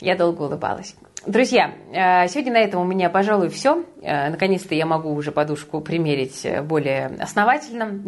Я 0.00 0.16
долго 0.16 0.42
улыбалась. 0.42 0.94
Друзья, 1.26 1.72
э, 1.90 2.28
сегодня 2.28 2.52
на 2.52 2.58
этом 2.58 2.82
у 2.82 2.84
меня, 2.84 3.08
пожалуй, 3.08 3.48
все. 3.48 3.82
Э, 4.02 4.28
наконец-то 4.28 4.74
я 4.74 4.84
могу 4.84 5.14
уже 5.14 5.32
подушку 5.32 5.80
примерить 5.80 6.44
э, 6.44 6.60
более 6.60 7.06
основательно. 7.18 8.02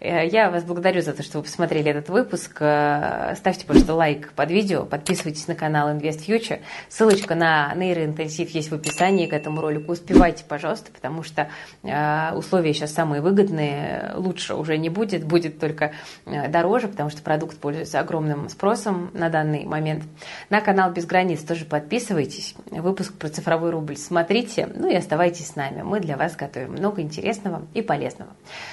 Я 0.00 0.50
вас 0.50 0.64
благодарю 0.64 1.02
за 1.02 1.12
то, 1.12 1.22
что 1.22 1.38
вы 1.38 1.44
посмотрели 1.44 1.90
этот 1.90 2.08
выпуск. 2.08 2.56
Ставьте, 2.56 3.66
пожалуйста, 3.66 3.94
лайк 3.94 4.32
под 4.32 4.50
видео, 4.50 4.84
подписывайтесь 4.84 5.48
на 5.48 5.54
канал 5.54 5.90
Invest 5.90 6.26
Future. 6.26 6.60
Ссылочка 6.88 7.34
на 7.34 7.74
нейроинтенсив 7.74 8.48
есть 8.50 8.70
в 8.70 8.74
описании 8.74 9.26
к 9.26 9.34
этому 9.34 9.60
ролику. 9.60 9.92
Успевайте, 9.92 10.44
пожалуйста, 10.48 10.90
потому 10.92 11.22
что 11.22 11.48
условия 11.82 12.72
сейчас 12.72 12.92
самые 12.92 13.20
выгодные. 13.20 14.12
Лучше 14.14 14.54
уже 14.54 14.78
не 14.78 14.88
будет, 14.88 15.24
будет 15.24 15.58
только 15.58 15.92
дороже, 16.24 16.88
потому 16.88 17.10
что 17.10 17.20
продукт 17.22 17.58
пользуется 17.58 18.00
огромным 18.00 18.48
спросом 18.48 19.10
на 19.12 19.28
данный 19.28 19.64
момент. 19.64 20.04
На 20.48 20.60
канал 20.60 20.92
Без 20.92 21.04
границ 21.04 21.42
тоже 21.42 21.64
подписывайтесь 21.64 22.45
подписывайтесь. 22.52 22.82
Выпуск 22.82 23.14
про 23.14 23.28
цифровой 23.28 23.70
рубль 23.70 23.96
смотрите, 23.96 24.68
ну 24.74 24.88
и 24.88 24.94
оставайтесь 24.94 25.48
с 25.48 25.56
нами. 25.56 25.82
Мы 25.82 26.00
для 26.00 26.16
вас 26.16 26.36
готовим 26.36 26.72
много 26.72 27.02
интересного 27.02 27.66
и 27.74 27.82
полезного. 27.82 28.30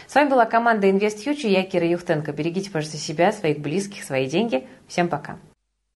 С 0.07 0.15
вами 0.15 0.29
была 0.29 0.45
команда 0.45 0.87
Invest 0.87 1.23
Future. 1.25 1.47
Я 1.47 1.63
Кира 1.63 1.87
Юхтенко. 1.87 2.31
Берегите, 2.31 2.69
пожалуйста, 2.69 2.97
себя, 2.97 3.31
своих 3.31 3.59
близких, 3.59 4.03
свои 4.03 4.27
деньги. 4.27 4.67
Всем 4.87 5.07
пока. 5.07 5.37